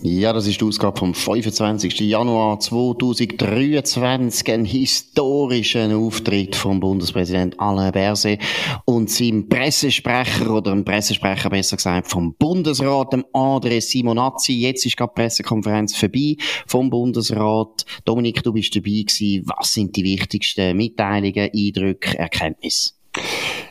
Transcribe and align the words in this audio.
Ja, 0.00 0.32
das 0.32 0.46
ist 0.46 0.60
die 0.60 0.64
Ausgabe 0.64 0.96
vom 0.96 1.12
25. 1.12 1.98
Januar 2.00 2.60
2023. 2.60 4.48
Ein 4.48 4.64
historischer 4.64 5.96
Auftritt 5.96 6.54
vom 6.54 6.78
Bundespräsident 6.78 7.58
Alain 7.58 7.90
Berset 7.90 8.40
und 8.84 9.10
seinem 9.10 9.48
Pressesprecher 9.48 10.54
oder 10.54 10.70
einem 10.70 10.84
Pressesprecher 10.84 11.50
besser 11.50 11.76
gesagt 11.76 12.08
vom 12.08 12.32
Bundesrat, 12.34 13.12
dem 13.12 13.24
André 13.32 13.80
Simonazzi. 13.80 14.52
Jetzt 14.52 14.86
ist 14.86 14.96
gerade 14.96 15.14
die 15.16 15.22
Pressekonferenz 15.22 15.96
vorbei 15.96 16.36
vom 16.68 16.90
Bundesrat. 16.90 17.84
Dominik, 18.04 18.44
du 18.44 18.52
bist 18.52 18.76
dabei 18.76 19.02
gewesen. 19.04 19.42
Was 19.46 19.72
sind 19.72 19.96
die 19.96 20.04
wichtigsten 20.04 20.76
Mitteilungen, 20.76 21.50
Eindrücke, 21.52 22.16
Erkenntnisse? 22.16 22.97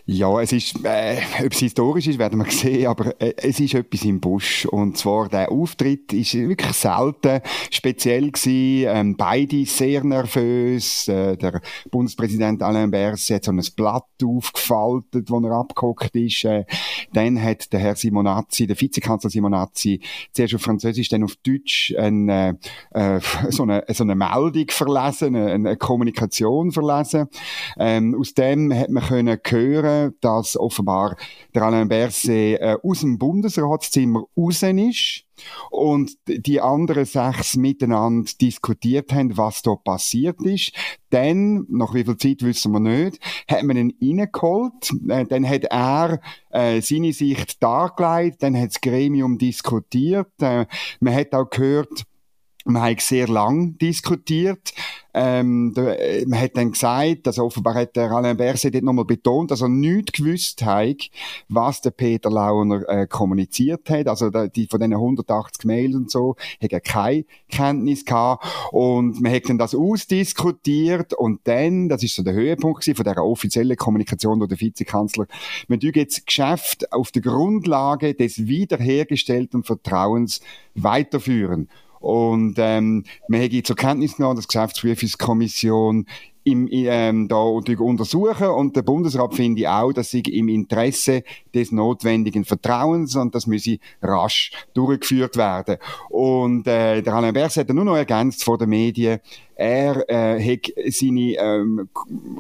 Ja, 0.09 0.40
es 0.41 0.54
ist, 0.54 0.86
äh, 0.86 1.18
ob 1.44 1.52
es 1.52 1.59
historisch 1.59 2.08
ist, 2.08 2.18
werden 2.18 2.40
wir 2.40 2.50
sehen, 2.50 2.88
aber 2.88 3.20
äh, 3.22 3.34
es 3.36 3.60
ist 3.60 3.73
etwas 3.73 4.05
im 4.05 4.22
Busch. 4.22 4.66
Und 4.66 4.98
zwar, 4.98 5.27
der 5.27 5.52
Auftritt 5.52 6.13
ist 6.13 6.34
wirklich 6.34 6.72
selten 6.72 7.41
speziell 7.70 8.32
gewesen. 8.32 8.88
Ähm, 8.88 9.18
beide 9.18 9.66
sehr 9.66 10.05
nervös. 10.05 11.10
Äh, 11.10 11.36
der 11.36 11.62
Bundespräsident 11.91 12.63
Alain 12.63 12.90
Berset 12.90 13.36
hat 13.36 13.44
so 13.44 13.52
ein 13.52 13.62
Blatt 13.76 14.05
aufgefaltet, 14.23 15.30
wo 15.30 15.41
er 15.41 15.52
abgehockt 15.52 16.16
ist. 16.16 16.46
Äh, 16.46 16.63
dann 17.12 17.41
hat 17.44 17.74
der 17.74 17.82
Herr 17.82 17.96
Simonazzi, 17.98 18.66
der 18.66 18.80
Vizekanzler 18.80 19.30
Simonazzi, 19.30 19.99
zuerst 20.32 20.55
auf 20.55 20.62
Französisch, 20.62 21.10
dann 21.10 21.26
auf 21.26 21.35
Deutsch 21.46 21.94
eine, 21.98 22.57
äh, 22.91 23.20
so, 23.49 23.63
eine, 23.63 23.84
so 23.90 24.05
eine 24.05 24.16
Meldung 24.16 24.68
verlesen, 24.70 25.35
eine, 25.35 25.51
eine 25.51 25.76
Kommunikation 25.76 26.72
verlesen. 26.72 27.27
Ähm, 27.77 28.16
aus 28.18 28.34
dem 28.34 28.74
hat 28.74 28.90
man 28.90 29.04
können 29.04 29.26
hören, 29.35 30.13
dass 30.21 30.57
offenbar 30.57 31.17
der 31.53 31.63
Alain 31.63 31.87
Berset 31.87 32.59
äh, 32.59 32.77
aus 32.81 33.01
dem 33.01 33.17
Bundesratszimmer 33.17 34.23
raus 34.37 34.63
ist 34.63 35.23
und 35.70 36.17
die 36.27 36.61
anderen 36.61 37.05
sechs 37.05 37.55
miteinander 37.55 38.29
diskutiert 38.39 39.13
haben, 39.13 39.37
was 39.37 39.61
da 39.61 39.75
passiert 39.75 40.41
ist. 40.41 40.71
Dann, 41.09 41.65
nach 41.70 41.93
wie 41.93 42.03
viel 42.03 42.17
Zeit 42.17 42.41
wissen 42.41 42.71
wir 42.71 42.79
nicht, 42.79 43.20
hat 43.48 43.63
man 43.63 43.77
ihn 43.77 43.93
reingeholt, 44.01 44.91
äh, 45.09 45.25
dann 45.25 45.48
hat 45.48 45.65
er 45.65 46.20
äh, 46.49 46.81
seine 46.81 47.13
Sicht 47.13 47.61
dargelegt, 47.61 48.43
dann 48.43 48.57
hat 48.57 48.70
das 48.70 48.81
Gremium 48.81 49.37
diskutiert, 49.37 50.31
äh, 50.41 50.65
man 50.99 51.13
hat 51.13 51.33
auch 51.33 51.49
gehört, 51.49 52.05
man 52.68 52.82
hat 52.84 53.01
sehr 53.01 53.27
lang 53.27 53.77
diskutiert. 53.77 54.73
Ähm, 55.20 55.73
da, 55.73 55.93
äh, 55.93 56.26
man 56.27 56.40
hat 56.40 56.55
dann 56.55 56.73
gesagt, 56.73 57.26
also 57.26 57.46
offenbar 57.46 57.73
hat 57.73 57.96
der 57.96 58.12
Alain 58.12 58.37
Berset 58.37 58.76
dort 58.76 58.84
nochmal 58.84 59.05
betont, 59.05 59.49
dass 59.49 59.62
er 59.62 59.70
nichts 59.70 60.12
gewusst 60.12 60.63
hat, 60.63 61.10
was 61.49 61.82
der 61.82 61.90
Peter 61.90 62.29
Launer 62.29 62.88
äh, 62.88 63.07
kommuniziert 63.07 63.90
hat. 63.90 64.07
Also 64.07 64.29
da, 64.29 64.47
die, 64.47 64.68
von 64.68 64.79
diesen 64.79 64.94
180 64.94 65.66
Mails 65.66 65.95
und 65.95 66.12
so 66.12 66.35
hat 66.62 66.72
er 66.72 66.81
keine 66.81 67.25
Kenntnis 67.50 68.06
gehabt. 68.06 68.45
Und 68.72 69.19
man 69.19 69.34
hat 69.34 69.50
dann 69.50 69.57
das 69.57 69.73
ausdiskutiert 69.73 71.13
und 71.13 71.40
dann, 71.45 71.90
das 71.90 72.03
ist 72.03 72.16
so 72.16 72.22
der 72.22 72.34
Höhepunkt 72.34 72.84
von 72.84 73.03
der 73.03 73.23
offiziellen 73.23 73.75
Kommunikation 73.75 74.38
durch 74.38 74.50
den 74.50 74.62
Vizekanzler, 74.62 75.25
wir 75.68 75.79
tun 75.79 75.91
jetzt 75.95 76.28
Geschäft 76.28 76.91
auf 76.94 77.12
der 77.12 77.23
Grundlage 77.23 78.13
des 78.13 78.45
wiederhergestellten 78.45 79.63
Vertrauens 79.63 80.41
weiterführen. 80.75 81.69
Und 82.00 82.56
ähm, 82.57 83.03
wir 83.28 83.40
haben 83.40 83.63
zur 83.63 83.75
Kenntnis 83.75 84.17
genommen, 84.17 84.35
dass 84.35 84.47
die 84.47 84.53
Geschäftsprüfungskommission 84.53 86.05
im, 86.47 86.69
ähm, 86.72 87.27
da 87.27 87.35
untersuchen 87.35 88.47
und 88.47 88.75
der 88.75 88.81
Bundesrat 88.81 89.33
finde 89.35 89.69
auch, 89.69 89.91
dass 89.91 90.11
sie 90.11 90.22
im 90.22 90.47
Interesse 90.47 91.23
des 91.53 91.73
notwendigen 91.73 92.45
Vertrauens 92.45 93.17
und 93.17 93.35
das 93.35 93.47
müsse 93.47 93.79
rasch 94.01 94.51
durchgeführt 94.73 95.35
werden. 95.35 95.75
Und 96.09 96.66
äh, 96.67 97.01
der 97.01 97.13
Alain 97.13 97.33
Berset 97.33 97.67
hat 97.67 97.75
nur 97.75 97.83
noch 97.83 97.97
ergänzt 97.97 98.45
vor 98.45 98.57
den 98.57 98.69
Medien, 98.69 99.19
er 99.57 100.07
äh, 100.07 100.39
hat 100.39 100.72
seine 100.89 101.33
ähm, 101.33 101.89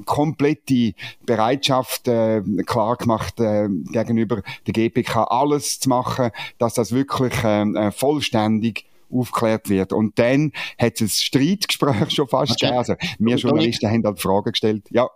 komplette 0.05 0.93
Bereitschaft 1.25 2.07
äh, 2.07 2.43
klar 2.65 2.95
gemacht 2.95 3.39
äh, 3.39 3.67
gegenüber 3.91 4.41
der 4.67 4.73
GPK 4.73 5.23
alles 5.23 5.79
zu 5.79 5.89
machen, 5.89 6.29
dass 6.59 6.75
das 6.75 6.91
wirklich 6.91 7.33
ähm, 7.43 7.75
äh, 7.75 7.91
vollständig 7.91 8.85
aufgeklärt 9.11 9.69
wird. 9.69 9.93
Und 9.93 10.17
dann 10.19 10.51
hat 10.77 10.95
es 10.95 11.01
ein 11.01 11.09
Streitgespräch 11.09 12.09
schon 12.11 12.27
fast 12.27 12.59
gegeben. 12.59 12.77
Also, 12.77 12.95
wir 13.19 13.35
Journalisten 13.35 13.89
haben 13.89 14.03
halt 14.03 14.19
Fragen 14.19 14.51
gestellt. 14.51 14.87
Ja. 14.91 15.09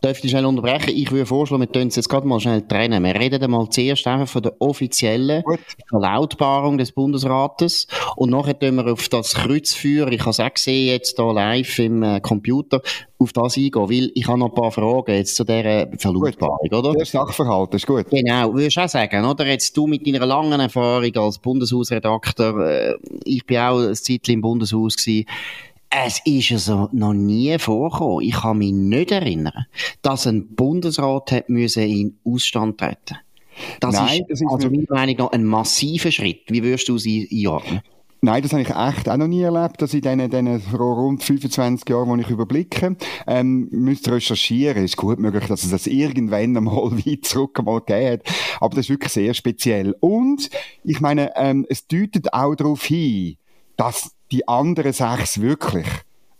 Darf 0.00 0.22
ich 0.22 0.30
schnell 0.30 0.44
unterbrechen? 0.44 0.90
Ich 0.94 1.10
würde 1.10 1.26
vorschlagen, 1.26 1.62
wir 1.62 1.72
tun 1.72 1.88
es 1.88 1.96
jetzt 1.96 2.08
gerade 2.08 2.26
mal 2.26 2.38
schnell 2.38 2.62
trennen. 2.62 3.02
Wir 3.02 3.14
reden 3.14 3.42
einmal 3.42 3.68
zuerst 3.70 4.06
einfach 4.06 4.28
von 4.28 4.42
der 4.42 4.52
offiziellen 4.60 5.42
Gut. 5.42 5.58
Verlautbarung 5.88 6.78
des 6.78 6.92
Bundesrates 6.92 7.86
und 8.16 8.30
nachher 8.30 8.58
tun 8.58 8.76
wir 8.76 8.92
auf 8.92 9.08
das 9.08 9.34
Kreuzfeuer, 9.34 10.08
ich 10.12 10.20
habe 10.20 10.30
es 10.30 10.40
auch 10.40 10.52
gesehen 10.52 10.88
jetzt 10.88 11.16
hier 11.16 11.32
live 11.32 11.78
im 11.78 12.02
äh, 12.02 12.20
Computer, 12.20 12.82
auf 13.18 13.32
das 13.32 13.56
eingehen, 13.56 13.88
weil 13.88 14.10
ich 14.14 14.28
habe 14.28 14.38
noch 14.38 14.50
ein 14.50 14.54
paar 14.54 14.70
Fragen 14.70 15.14
jetzt 15.14 15.36
zu 15.36 15.44
dieser 15.44 15.88
Verlautbarung, 15.98 16.68
oder? 16.70 16.92
Der 16.92 17.06
Sachverhalt 17.06 17.74
ist 17.74 17.86
gut. 17.86 18.08
Genau, 18.10 18.52
würdest 18.52 18.76
du 18.76 18.80
auch 18.82 18.88
sagen, 18.88 19.24
oder? 19.24 19.46
Jetzt 19.46 19.76
du 19.76 19.86
mit 19.86 20.06
deiner 20.06 20.26
langen 20.26 20.60
Erfahrung 20.60 21.16
als 21.16 21.38
Bundeshausredakteur, 21.38 22.66
äh, 22.66 22.94
ich 23.24 23.44
bin 23.46 23.58
auch 23.58 23.80
ein 23.80 23.94
Zeitchen 23.94 24.34
im 24.34 24.40
Bundeshaus 24.42 24.96
gewesen, 24.96 25.26
es 26.04 26.20
ist 26.24 26.52
also 26.52 26.88
noch 26.92 27.14
nie 27.14 27.58
vorgekommen. 27.58 28.20
Ich 28.20 28.34
kann 28.34 28.58
mich 28.58 28.72
nicht 28.72 29.10
erinnern, 29.10 29.66
dass 30.02 30.26
ein 30.26 30.54
Bundesrat 30.54 31.32
hat 31.32 31.48
müssen 31.48 31.84
in 31.84 32.18
Ausstand 32.24 32.78
treten. 32.78 33.16
Das 33.80 33.94
Nein, 33.94 34.20
ist, 34.20 34.30
das 34.30 34.40
ist 34.42 34.48
also 34.50 34.68
meiner 34.68 34.84
Meinung 34.90 35.16
nach 35.16 35.32
ein 35.32 35.44
massiver 35.44 36.12
Schritt. 36.12 36.42
Wie 36.48 36.62
würdest 36.62 36.88
du 36.88 36.98
sie 36.98 37.26
einordnen? 37.32 37.80
Nein, 38.20 38.42
das 38.42 38.52
habe 38.52 38.62
ich 38.62 38.70
echt 38.70 39.08
auch 39.08 39.16
noch 39.16 39.26
nie 39.26 39.42
erlebt, 39.42 39.80
dass 39.80 39.94
in 39.94 40.00
diesen, 40.00 40.30
diesen 40.30 40.74
rund 40.74 41.22
25 41.22 41.88
Jahren, 41.88 42.18
die 42.18 42.24
ich 42.24 42.30
überblicke, 42.30 42.96
ähm, 43.26 43.68
müsste 43.70 44.12
recherchieren. 44.12 44.84
Es 44.84 44.92
ist 44.92 44.96
gut 44.96 45.18
möglich, 45.18 45.46
dass 45.46 45.64
es 45.64 45.70
das 45.70 45.86
irgendwann 45.86 46.56
einmal 46.56 46.90
weit 47.06 47.24
zurück 47.24 47.58
einmal 47.58 47.80
gegeben 47.80 48.12
hat. 48.12 48.22
Aber 48.60 48.74
das 48.74 48.86
ist 48.86 48.90
wirklich 48.90 49.12
sehr 49.12 49.32
speziell. 49.32 49.94
Und, 50.00 50.50
ich 50.82 51.00
meine, 51.00 51.32
ähm, 51.36 51.66
es 51.68 51.86
deutet 51.86 52.34
auch 52.34 52.54
darauf 52.54 52.84
hin, 52.84 53.36
dass 53.76 54.15
die 54.30 54.46
anderen 54.48 54.92
sechs 54.92 55.40
wirklich 55.40 55.86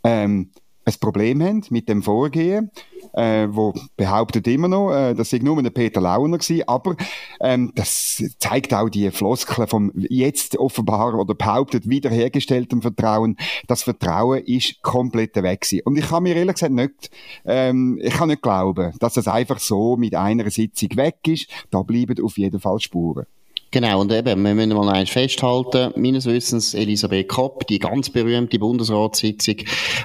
ähm, 0.04 0.50
ein 0.86 0.94
Problem 1.00 1.42
haben 1.42 1.64
mit 1.70 1.88
dem 1.88 2.00
Vorgehen, 2.00 2.70
äh, 3.12 3.48
wo 3.50 3.74
behauptet 3.96 4.46
immer 4.46 4.68
noch, 4.68 4.92
äh, 4.92 5.14
das 5.14 5.30
sei 5.30 5.38
nur 5.38 5.58
ein 5.58 5.72
Peter 5.72 6.00
Launer 6.00 6.38
gewesen, 6.38 6.62
aber 6.68 6.94
ähm, 7.40 7.72
das 7.74 8.22
zeigt 8.38 8.72
auch 8.72 8.88
die 8.88 9.10
Floskel 9.10 9.66
vom 9.66 9.90
jetzt 9.94 10.56
offenbar 10.56 11.14
oder 11.18 11.34
behauptet 11.34 11.88
wiederhergestellten 11.88 12.82
Vertrauen. 12.82 13.36
Das 13.66 13.82
Vertrauen 13.82 14.44
ist 14.44 14.80
komplett 14.82 15.34
weg 15.42 15.62
gewesen. 15.62 15.82
Und 15.84 15.98
ich 15.98 16.08
kann 16.08 16.22
mir 16.22 16.36
ehrlich 16.36 16.54
gesagt 16.54 16.72
nicht, 16.72 17.10
ähm, 17.44 17.98
ich 18.00 18.14
kann 18.14 18.28
nicht 18.28 18.42
glauben, 18.42 18.92
dass 19.00 19.14
das 19.14 19.26
einfach 19.26 19.58
so 19.58 19.96
mit 19.96 20.14
einer 20.14 20.48
Sitzung 20.50 20.90
weg 20.96 21.18
ist. 21.26 21.50
Da 21.70 21.82
bleiben 21.82 22.22
auf 22.22 22.38
jeden 22.38 22.60
Fall 22.60 22.78
Spuren. 22.78 23.26
Genau, 23.72 24.00
und 24.00 24.12
eben, 24.12 24.42
wir 24.42 24.54
müssen 24.54 24.74
mal 24.74 24.88
eins 24.88 25.10
festhalten, 25.10 25.92
meines 25.96 26.24
Wissens 26.24 26.72
Elisabeth 26.72 27.28
Kopp, 27.28 27.66
die 27.66 27.80
ganz 27.80 28.08
berühmte 28.08 28.58
Bundesratssitzung, 28.60 29.56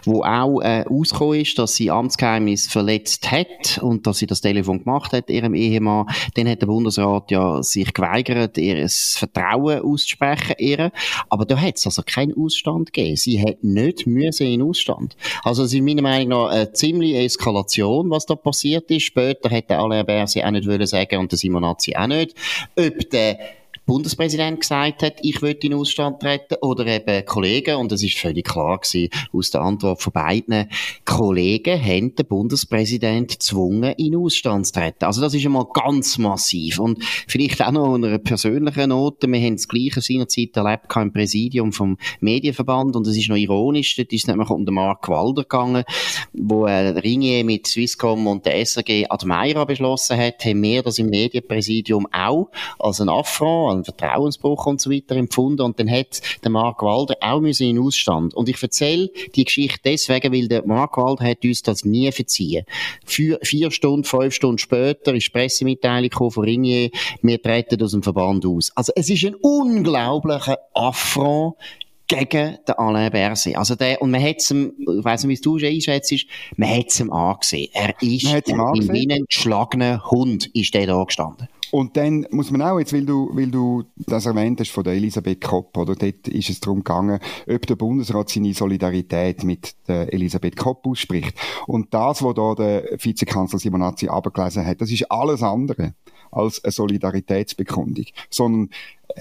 wo 0.03 0.23
auch 0.23 0.61
äh, 0.61 0.83
ausgekommen 0.89 1.41
ist, 1.41 1.59
dass 1.59 1.75
sie 1.75 1.91
Amtsgeheimnis 1.91 2.67
verletzt 2.67 3.31
hat 3.31 3.79
und 3.81 4.07
dass 4.07 4.17
sie 4.17 4.25
das 4.25 4.41
Telefon 4.41 4.83
gemacht 4.83 5.13
hat, 5.13 5.29
ihrem 5.29 5.53
Ehemann, 5.53 6.07
dann 6.33 6.49
hat 6.49 6.61
der 6.61 6.67
Bundesrat 6.67 7.29
ja 7.29 7.61
sich 7.61 7.93
geweigert, 7.93 8.57
ihr 8.57 8.87
Vertrauen 8.89 9.81
auszusprechen, 9.81 10.55
ihr. 10.57 10.91
aber 11.29 11.45
da 11.45 11.55
hat 11.57 11.77
es 11.77 11.85
also 11.85 12.01
keinen 12.03 12.35
Ausstand 12.35 12.91
gegeben. 12.91 13.15
Sie 13.15 13.41
hat 13.41 13.63
nicht 13.63 14.07
müssen 14.07 14.47
in 14.47 14.63
Ausstand. 14.63 15.15
Also 15.43 15.63
es 15.63 15.73
ist 15.73 15.81
meiner 15.81 16.01
Meinung 16.01 16.29
nach 16.29 16.49
eine 16.49 16.73
ziemliche 16.73 17.19
Eskalation, 17.19 18.09
was 18.09 18.25
da 18.25 18.35
passiert 18.35 18.89
ist. 18.89 19.03
Später 19.03 19.49
hätte 19.49 19.77
Alain 19.77 20.05
Berset 20.05 20.43
auch 20.43 20.51
nicht 20.51 20.67
wollen 20.67 20.87
sagen 20.87 21.19
und 21.19 21.31
der 21.31 21.37
Simonazzi 21.37 21.95
auch 21.95 22.07
nicht, 22.07 22.35
ob 22.75 23.09
der 23.11 23.37
Bundespräsident 23.85 24.61
gesagt 24.61 25.03
hat, 25.03 25.15
ich 25.21 25.41
will 25.41 25.57
in 25.61 25.73
Ausstand 25.73 26.19
treten, 26.19 26.55
oder 26.61 26.85
eben 26.87 27.25
Kollegen, 27.25 27.75
und 27.75 27.91
das 27.91 28.03
ist 28.03 28.17
völlig 28.17 28.45
klar 28.47 28.79
gewesen, 28.79 29.09
aus 29.33 29.49
der 29.49 29.61
Antwort 29.61 30.01
von 30.01 30.13
beiden 30.13 30.69
Kollegen, 31.05 31.81
haben 31.83 32.15
den 32.15 32.25
Bundespräsident 32.25 33.31
gezwungen, 33.31 33.93
in 33.97 34.15
Ausstand 34.15 34.67
zu 34.67 34.73
treten. 34.73 35.05
Also 35.05 35.21
das 35.21 35.33
ist 35.33 35.45
einmal 35.45 35.65
ganz 35.73 36.17
massiv. 36.17 36.79
Und 36.79 37.03
vielleicht 37.27 37.61
auch 37.61 37.71
noch 37.71 37.95
einer 37.95 38.17
persönlichen 38.19 38.89
Note, 38.89 39.27
wir 39.27 39.39
haben 39.39 39.55
das 39.55 39.67
Gleiche 39.67 40.01
seinerzeit 40.01 40.55
erlebt 40.55 40.95
im 40.95 41.11
Präsidium 41.11 41.73
vom 41.73 41.97
Medienverband, 42.19 42.95
und 42.95 43.07
es 43.07 43.17
ist 43.17 43.29
noch 43.29 43.35
ironisch, 43.35 43.95
dort 43.95 44.13
ist 44.13 44.23
es 44.23 44.27
nämlich 44.27 44.49
um 44.49 44.65
den 44.65 44.75
Mark 44.75 45.09
Walder 45.09 45.43
gegangen, 45.43 45.83
wo 46.33 46.65
äh, 46.65 46.89
Ringier 46.89 47.43
mit 47.43 47.67
Swisscom 47.67 48.27
und 48.27 48.45
der 48.45 48.65
SRG 48.65 49.07
Admeira 49.09 49.65
beschlossen 49.65 50.17
hat, 50.17 50.45
haben 50.45 50.61
wir 50.61 50.83
das 50.83 50.99
im 50.99 51.07
Medienpräsidium 51.07 52.07
auch 52.11 52.49
als 52.79 53.01
ein 53.01 53.09
Affront, 53.09 53.70
einen 53.71 53.83
Vertrauensbruch 53.83 54.65
und 54.65 54.81
so 54.81 54.89
weiter 54.91 55.15
empfunden 55.15 55.61
und 55.61 55.79
dann 55.79 55.89
hat 55.89 56.21
der 56.43 56.51
Mark 56.51 56.81
Walder 56.81 57.15
auch 57.21 57.39
müssen 57.39 57.67
in 57.67 57.79
Ausstand. 57.79 58.33
Und 58.33 58.49
ich 58.49 58.61
erzähle 58.61 59.09
die 59.35 59.45
Geschichte 59.45 59.79
deswegen, 59.85 60.33
weil 60.33 60.47
der 60.47 60.65
Mark 60.65 60.97
Walder 60.97 61.25
hat 61.25 61.43
uns 61.43 61.61
das 61.63 61.85
nie 61.85 62.11
verziehen. 62.11 62.65
Vier, 63.05 63.39
vier 63.41 63.71
Stunden, 63.71 64.03
fünf 64.03 64.33
Stunden 64.33 64.57
später 64.57 65.13
ist 65.13 65.33
Pressemitteilung 65.33 66.31
von 66.31 66.43
Ringier, 66.43 66.89
wir 67.21 67.41
treten 67.41 67.81
aus 67.81 67.91
dem 67.91 68.03
Verband 68.03 68.45
aus. 68.45 68.71
Also 68.75 68.91
es 68.95 69.09
ist 69.09 69.25
ein 69.25 69.35
unglaublicher 69.35 70.57
Affront 70.73 71.55
gegen 72.11 72.57
den 72.67 72.75
Alain 72.75 73.11
Berset. 73.11 73.55
Also 73.55 73.75
der, 73.75 74.01
und 74.01 74.11
man 74.11 74.21
hat 74.21 74.37
es 74.39 74.51
ihm, 74.51 74.73
ich 74.77 75.03
weiss 75.03 75.23
nicht, 75.23 75.39
wie 75.39 75.43
du 75.43 75.57
es 75.57 75.63
einschätzt, 75.63 76.25
man 76.57 76.69
hat 76.69 76.87
es 76.87 76.99
ihm 76.99 77.11
angesehen. 77.11 77.69
Er 77.73 77.89
ist 78.01 78.25
wie 78.25 79.11
ein 79.11 79.25
geschlagener 79.27 80.11
Hund, 80.11 80.47
ist 80.53 80.73
der 80.73 80.87
da 80.87 81.03
gestanden. 81.03 81.47
Und 81.71 81.95
dann 81.95 82.27
muss 82.31 82.51
man 82.51 82.61
auch, 82.63 82.79
jetzt, 82.79 82.91
weil 82.91 83.05
du, 83.05 83.29
weil 83.31 83.49
du 83.49 83.83
das 83.95 84.25
erwähnt 84.25 84.59
hast 84.59 84.71
von 84.71 84.83
der 84.83 84.93
Elisabeth 84.93 85.39
Kopp, 85.39 85.77
oder? 85.77 85.95
Dort 85.95 86.27
ist 86.27 86.49
es 86.49 86.59
darum 86.59 86.79
gegangen, 86.79 87.19
ob 87.47 87.65
der 87.65 87.75
Bundesrat 87.77 88.29
seine 88.29 88.53
Solidarität 88.53 89.45
mit 89.45 89.73
der 89.87 90.13
Elisabeth 90.13 90.57
Kopp 90.57 90.85
ausspricht. 90.85 91.33
Und 91.67 91.93
das, 91.93 92.21
was 92.23 92.35
da 92.35 92.55
der 92.55 92.83
Vizekanzler 93.01 93.57
Simonazzi 93.57 94.09
abgelesen 94.09 94.65
hat, 94.65 94.81
das 94.81 94.91
ist 94.91 95.09
alles 95.09 95.43
andere 95.43 95.93
als 96.31 96.63
eine 96.63 96.71
Solidaritätsbekundung, 96.71 98.05
sondern 98.29 98.69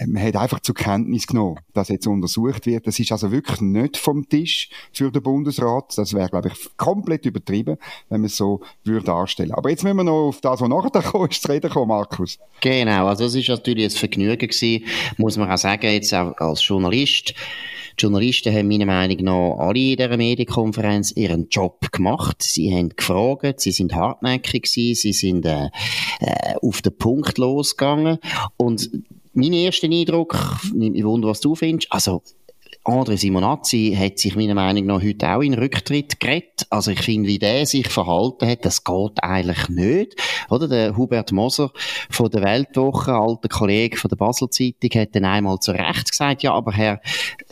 man 0.06 0.22
hat 0.22 0.36
einfach 0.36 0.60
zur 0.60 0.74
Kenntnis 0.74 1.26
genommen, 1.26 1.60
dass 1.72 1.88
jetzt 1.88 2.06
untersucht 2.06 2.66
wird. 2.66 2.86
Das 2.86 2.98
ist 2.98 3.12
also 3.12 3.32
wirklich 3.32 3.60
nicht 3.60 3.96
vom 3.96 4.28
Tisch 4.28 4.70
für 4.92 5.10
den 5.10 5.22
Bundesrat. 5.22 5.96
Das 5.96 6.14
wäre, 6.14 6.28
glaube 6.28 6.48
ich, 6.48 6.76
komplett 6.76 7.26
übertrieben, 7.26 7.76
wenn 8.08 8.20
man 8.20 8.26
es 8.26 8.36
so 8.36 8.60
würde 8.84 9.06
darstellen. 9.06 9.52
Aber 9.52 9.70
jetzt 9.70 9.84
müssen 9.84 9.96
wir 9.96 10.04
noch 10.04 10.28
auf 10.28 10.40
das, 10.40 10.60
was 10.60 10.68
nachher 10.68 11.28
ist, 11.28 11.42
zu 11.42 11.48
reden 11.48 11.70
kommen, 11.70 11.88
Markus. 11.88 12.38
Genau, 12.60 13.06
also 13.06 13.24
es 13.24 13.34
ist 13.34 13.48
natürlich 13.48 13.84
ein 13.84 13.90
Vergnügen 13.90 14.48
gewesen, 14.48 14.84
muss 15.16 15.36
man 15.36 15.50
auch 15.50 15.58
sagen, 15.58 15.86
jetzt 15.86 16.14
auch 16.14 16.36
als 16.38 16.66
Journalist. 16.66 17.34
Die 17.98 18.02
Journalisten 18.02 18.54
haben 18.54 18.68
meiner 18.68 18.86
Meinung 18.86 19.24
nach 19.24 19.58
alle 19.58 19.78
in 19.78 19.96
dieser 19.96 20.16
Medienkonferenz 20.16 21.12
ihren 21.12 21.48
Job 21.48 21.92
gemacht. 21.92 22.42
Sie 22.42 22.74
haben 22.74 22.90
gefragt, 22.90 23.60
sie 23.60 23.72
sind 23.72 23.94
hartnäckig 23.94 24.62
gewesen, 24.62 24.94
sie 24.94 25.12
sind 25.12 25.46
äh, 25.46 25.70
äh, 26.20 26.54
auf 26.62 26.82
den 26.82 26.96
Punkt 26.96 27.38
losgegangen 27.38 28.18
und 28.56 28.90
mein 29.32 29.52
erster 29.52 29.88
Eindruck, 29.88 30.36
nimmt 30.74 30.94
mich 30.94 31.04
was 31.04 31.40
du 31.40 31.54
findest, 31.54 31.92
also 31.92 32.22
André 32.84 33.18
Simonazzi 33.18 33.94
hat 33.98 34.18
sich 34.18 34.34
meiner 34.36 34.54
Meinung 34.54 34.86
nach 34.86 35.02
heute 35.02 35.28
auch 35.28 35.42
in 35.42 35.52
Rücktritt 35.52 36.18
geredet. 36.18 36.66
Also 36.70 36.90
ich 36.92 37.02
finde, 37.02 37.28
wie 37.28 37.38
der 37.38 37.66
sich 37.66 37.88
verhalten 37.88 38.48
hat, 38.48 38.64
das 38.64 38.84
geht 38.84 39.22
eigentlich 39.22 39.68
nicht. 39.68 40.16
Oder 40.48 40.66
der 40.66 40.96
Hubert 40.96 41.30
Moser 41.30 41.72
von 42.08 42.30
der 42.30 42.42
Weltwoche, 42.42 43.12
alter 43.12 43.48
Kollege 43.50 43.98
von 43.98 44.08
der 44.08 44.16
Basel 44.16 44.48
Zeitung, 44.48 44.98
hat 44.98 45.14
dann 45.14 45.26
einmal 45.26 45.58
zu 45.58 45.72
Recht 45.72 46.10
gesagt, 46.10 46.42
ja, 46.42 46.54
aber 46.54 46.72
Herr 46.72 47.02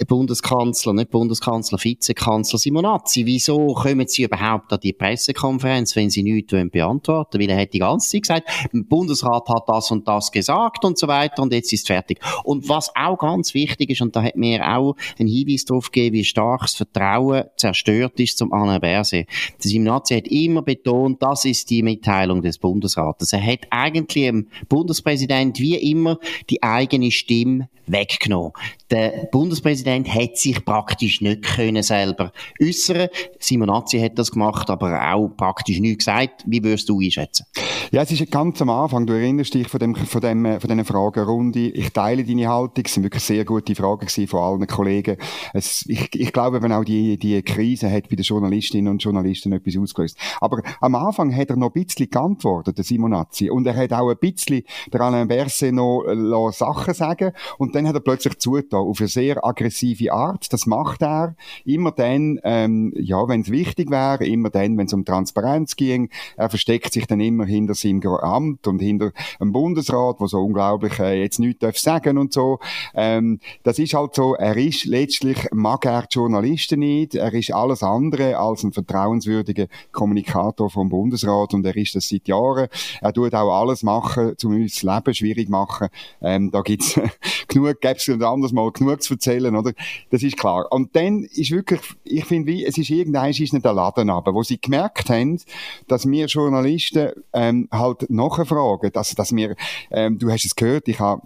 Bundeskanzler, 0.06 0.94
nicht 0.94 1.10
Bundeskanzler, 1.10 1.78
Vizekanzler 1.78 2.58
Simonazzi, 2.58 3.26
wieso 3.26 3.74
kommen 3.74 4.08
Sie 4.08 4.22
überhaupt 4.22 4.72
an 4.72 4.80
die 4.80 4.94
Pressekonferenz, 4.94 5.94
wenn 5.94 6.08
Sie 6.08 6.22
nichts 6.22 6.54
beantworten 6.72 7.38
Weil 7.38 7.50
er 7.50 7.60
hat 7.60 7.74
die 7.74 7.80
ganze 7.80 8.08
Zeit 8.12 8.22
gesagt, 8.22 8.48
der 8.72 8.80
Bundesrat 8.80 9.46
hat 9.50 9.64
das 9.66 9.90
und 9.90 10.08
das 10.08 10.32
gesagt 10.32 10.86
und 10.86 10.96
so 10.96 11.06
weiter 11.06 11.42
und 11.42 11.52
jetzt 11.52 11.70
ist 11.70 11.82
es 11.82 11.86
fertig. 11.86 12.18
Und 12.44 12.66
was 12.70 12.90
auch 12.96 13.18
ganz 13.18 13.52
wichtig 13.52 13.90
ist, 13.90 14.00
und 14.00 14.16
da 14.16 14.22
hat 14.22 14.36
mir 14.36 14.66
auch 14.66 14.96
einen 15.20 15.28
Hinweis 15.28 15.64
darauf 15.64 15.90
gegeben, 15.90 16.16
wie 16.16 16.24
stark 16.24 16.62
das 16.62 16.74
Vertrauen 16.74 17.44
zerstört 17.56 18.18
ist 18.20 18.38
zum 18.38 18.52
Alain 18.52 18.80
Berset. 18.80 19.26
Der 19.62 19.70
Simnazi 19.70 20.14
hat 20.14 20.28
immer 20.28 20.62
betont, 20.62 21.22
das 21.22 21.44
ist 21.44 21.70
die 21.70 21.82
Mitteilung 21.82 22.42
des 22.42 22.58
Bundesrates. 22.58 23.32
Er 23.32 23.44
hat 23.44 23.66
eigentlich 23.70 24.24
dem 24.24 24.48
Bundespräsident 24.68 25.58
wie 25.58 25.76
immer 25.76 26.18
die 26.50 26.62
eigene 26.62 27.10
Stimme 27.10 27.68
weggenommen. 27.90 28.52
Der 28.90 29.28
Bundespräsident 29.30 30.12
hat 30.12 30.36
sich 30.36 30.64
praktisch 30.64 31.20
nicht 31.20 31.42
können 31.42 31.82
selber 31.82 32.32
äußern. 32.62 33.08
Simonazzi 33.38 33.98
hat 34.00 34.18
das 34.18 34.30
gemacht, 34.30 34.70
aber 34.70 35.12
auch 35.12 35.28
praktisch 35.28 35.80
nichts 35.80 36.06
gesagt. 36.06 36.44
Wie 36.46 36.62
würdest 36.62 36.88
du 36.88 37.00
einschätzen? 37.00 37.44
Ja, 37.90 38.02
es 38.02 38.10
ist 38.10 38.30
ganz 38.30 38.60
am 38.60 38.70
Anfang. 38.70 39.06
Du 39.06 39.14
erinnerst 39.14 39.54
dich 39.54 39.68
von 39.68 39.80
dem, 39.80 39.94
von 39.94 40.20
dem, 40.20 40.60
von 40.60 40.68
diesen 40.68 40.84
Fragerunde. 40.84 41.68
Ich 41.70 41.90
teile 41.90 42.24
deine 42.24 42.48
Haltung. 42.48 42.84
Es 42.84 42.94
sind 42.94 43.02
wirklich 43.02 43.22
sehr 43.22 43.44
gute 43.44 43.74
Fragen 43.74 44.08
von 44.26 44.40
allen 44.40 44.66
Kollegen. 44.66 45.16
Es, 45.54 45.84
ich, 45.88 46.08
ich 46.14 46.32
glaube 46.32 46.58
eben 46.58 46.72
auch 46.72 46.84
die, 46.84 47.18
die 47.18 47.40
Krise 47.42 47.90
hat 47.90 48.08
bei 48.08 48.16
den 48.16 48.24
Journalistinnen 48.24 48.90
und 48.90 49.02
Journalisten 49.02 49.52
etwas 49.52 49.76
ausgelöst. 49.76 50.18
Aber 50.40 50.62
am 50.80 50.94
Anfang 50.94 51.34
hat 51.34 51.50
er 51.50 51.56
noch 51.56 51.74
ein 51.74 51.84
bisschen 51.84 52.10
geantwortet, 52.10 52.76
der 52.78 52.84
Simonazzi. 52.84 53.50
Und 53.50 53.66
er 53.66 53.76
hat 53.76 53.92
auch 53.92 54.10
ein 54.10 54.18
bisschen 54.18 54.62
der 54.92 55.00
Alain 55.00 55.28
Berset 55.28 55.72
noch 55.72 56.04
äh, 56.04 56.52
Sachen 56.52 56.94
sagen. 56.94 57.32
Und 57.58 57.74
dann 57.78 57.86
hat 57.86 57.94
er 57.94 58.00
plötzlich 58.00 58.38
zugetan 58.38 58.80
auf 58.80 58.98
eine 58.98 59.08
sehr 59.08 59.44
aggressive 59.44 60.12
Art. 60.12 60.52
Das 60.52 60.66
macht 60.66 61.00
er 61.00 61.36
immer 61.64 61.92
dann, 61.92 62.40
ähm, 62.42 62.92
ja, 62.96 63.28
wenn 63.28 63.42
es 63.42 63.50
wichtig 63.50 63.88
wäre, 63.88 64.26
immer 64.26 64.50
dann, 64.50 64.76
wenn 64.76 64.86
es 64.86 64.92
um 64.92 65.04
Transparenz 65.04 65.76
ging. 65.76 66.10
Er 66.36 66.50
versteckt 66.50 66.92
sich 66.92 67.06
dann 67.06 67.20
immer 67.20 67.46
hinter 67.46 67.74
seinem 67.74 68.04
Amt 68.08 68.66
und 68.66 68.80
hinter 68.80 69.12
einem 69.38 69.52
Bundesrat, 69.52 70.16
wo 70.18 70.26
so 70.26 70.40
unglaublich 70.40 70.98
äh, 70.98 71.22
jetzt 71.22 71.38
nichts 71.38 71.60
darf 71.60 71.78
sagen 71.78 72.18
und 72.18 72.32
so. 72.32 72.58
Ähm, 72.94 73.38
das 73.62 73.78
ist 73.78 73.94
halt 73.94 74.16
so, 74.16 74.34
er 74.34 74.56
ist 74.56 74.84
letztlich, 74.84 75.38
mag 75.52 75.84
er 75.86 76.02
die 76.02 76.16
Journalisten 76.16 76.80
nicht, 76.80 77.14
er 77.14 77.32
ist 77.32 77.54
alles 77.54 77.84
andere 77.84 78.38
als 78.38 78.64
ein 78.64 78.72
vertrauenswürdiger 78.72 79.68
Kommunikator 79.92 80.68
vom 80.68 80.88
Bundesrat 80.88 81.54
und 81.54 81.64
er 81.64 81.76
ist 81.76 81.94
das 81.94 82.08
seit 82.08 82.26
Jahren. 82.26 82.66
Er 83.00 83.12
tut 83.12 83.34
auch 83.34 83.60
alles 83.60 83.84
machen, 83.84 84.34
um 84.42 84.56
uns 84.56 84.80
das 84.80 84.82
Leben 84.82 85.14
schwierig 85.14 85.48
machen. 85.48 85.88
Ähm, 86.20 86.50
da 86.50 86.62
gibt's 86.62 86.98
genug, 87.48 87.67
gäb's 87.74 88.08
und 88.08 88.22
anders 88.22 88.52
mal 88.52 88.70
genug 88.72 89.02
zu 89.02 89.14
erzählen, 89.14 89.54
oder? 89.54 89.72
Das 90.10 90.22
ist 90.22 90.36
klar. 90.36 90.66
Und 90.70 90.94
dann 90.96 91.24
ist 91.24 91.50
wirklich, 91.50 91.80
ich 92.04 92.24
finde, 92.24 92.52
wie, 92.52 92.64
es 92.64 92.78
ist 92.78 92.90
irgendein 92.90 93.30
ist 93.30 93.52
nicht 93.52 93.64
der 93.64 93.72
Laden 93.72 94.10
aber, 94.10 94.34
wo 94.34 94.42
sie 94.42 94.60
gemerkt 94.60 95.10
haben, 95.10 95.40
dass 95.86 96.08
wir 96.08 96.26
Journalisten 96.26 97.12
ähm, 97.32 97.68
halt 97.70 98.08
nachfragen, 98.10 98.90
dass, 98.92 99.14
dass 99.14 99.34
wir, 99.34 99.56
ähm, 99.90 100.18
du 100.18 100.30
hast 100.30 100.44
es 100.44 100.56
gehört, 100.56 100.88
ich 100.88 101.00
habe 101.00 101.22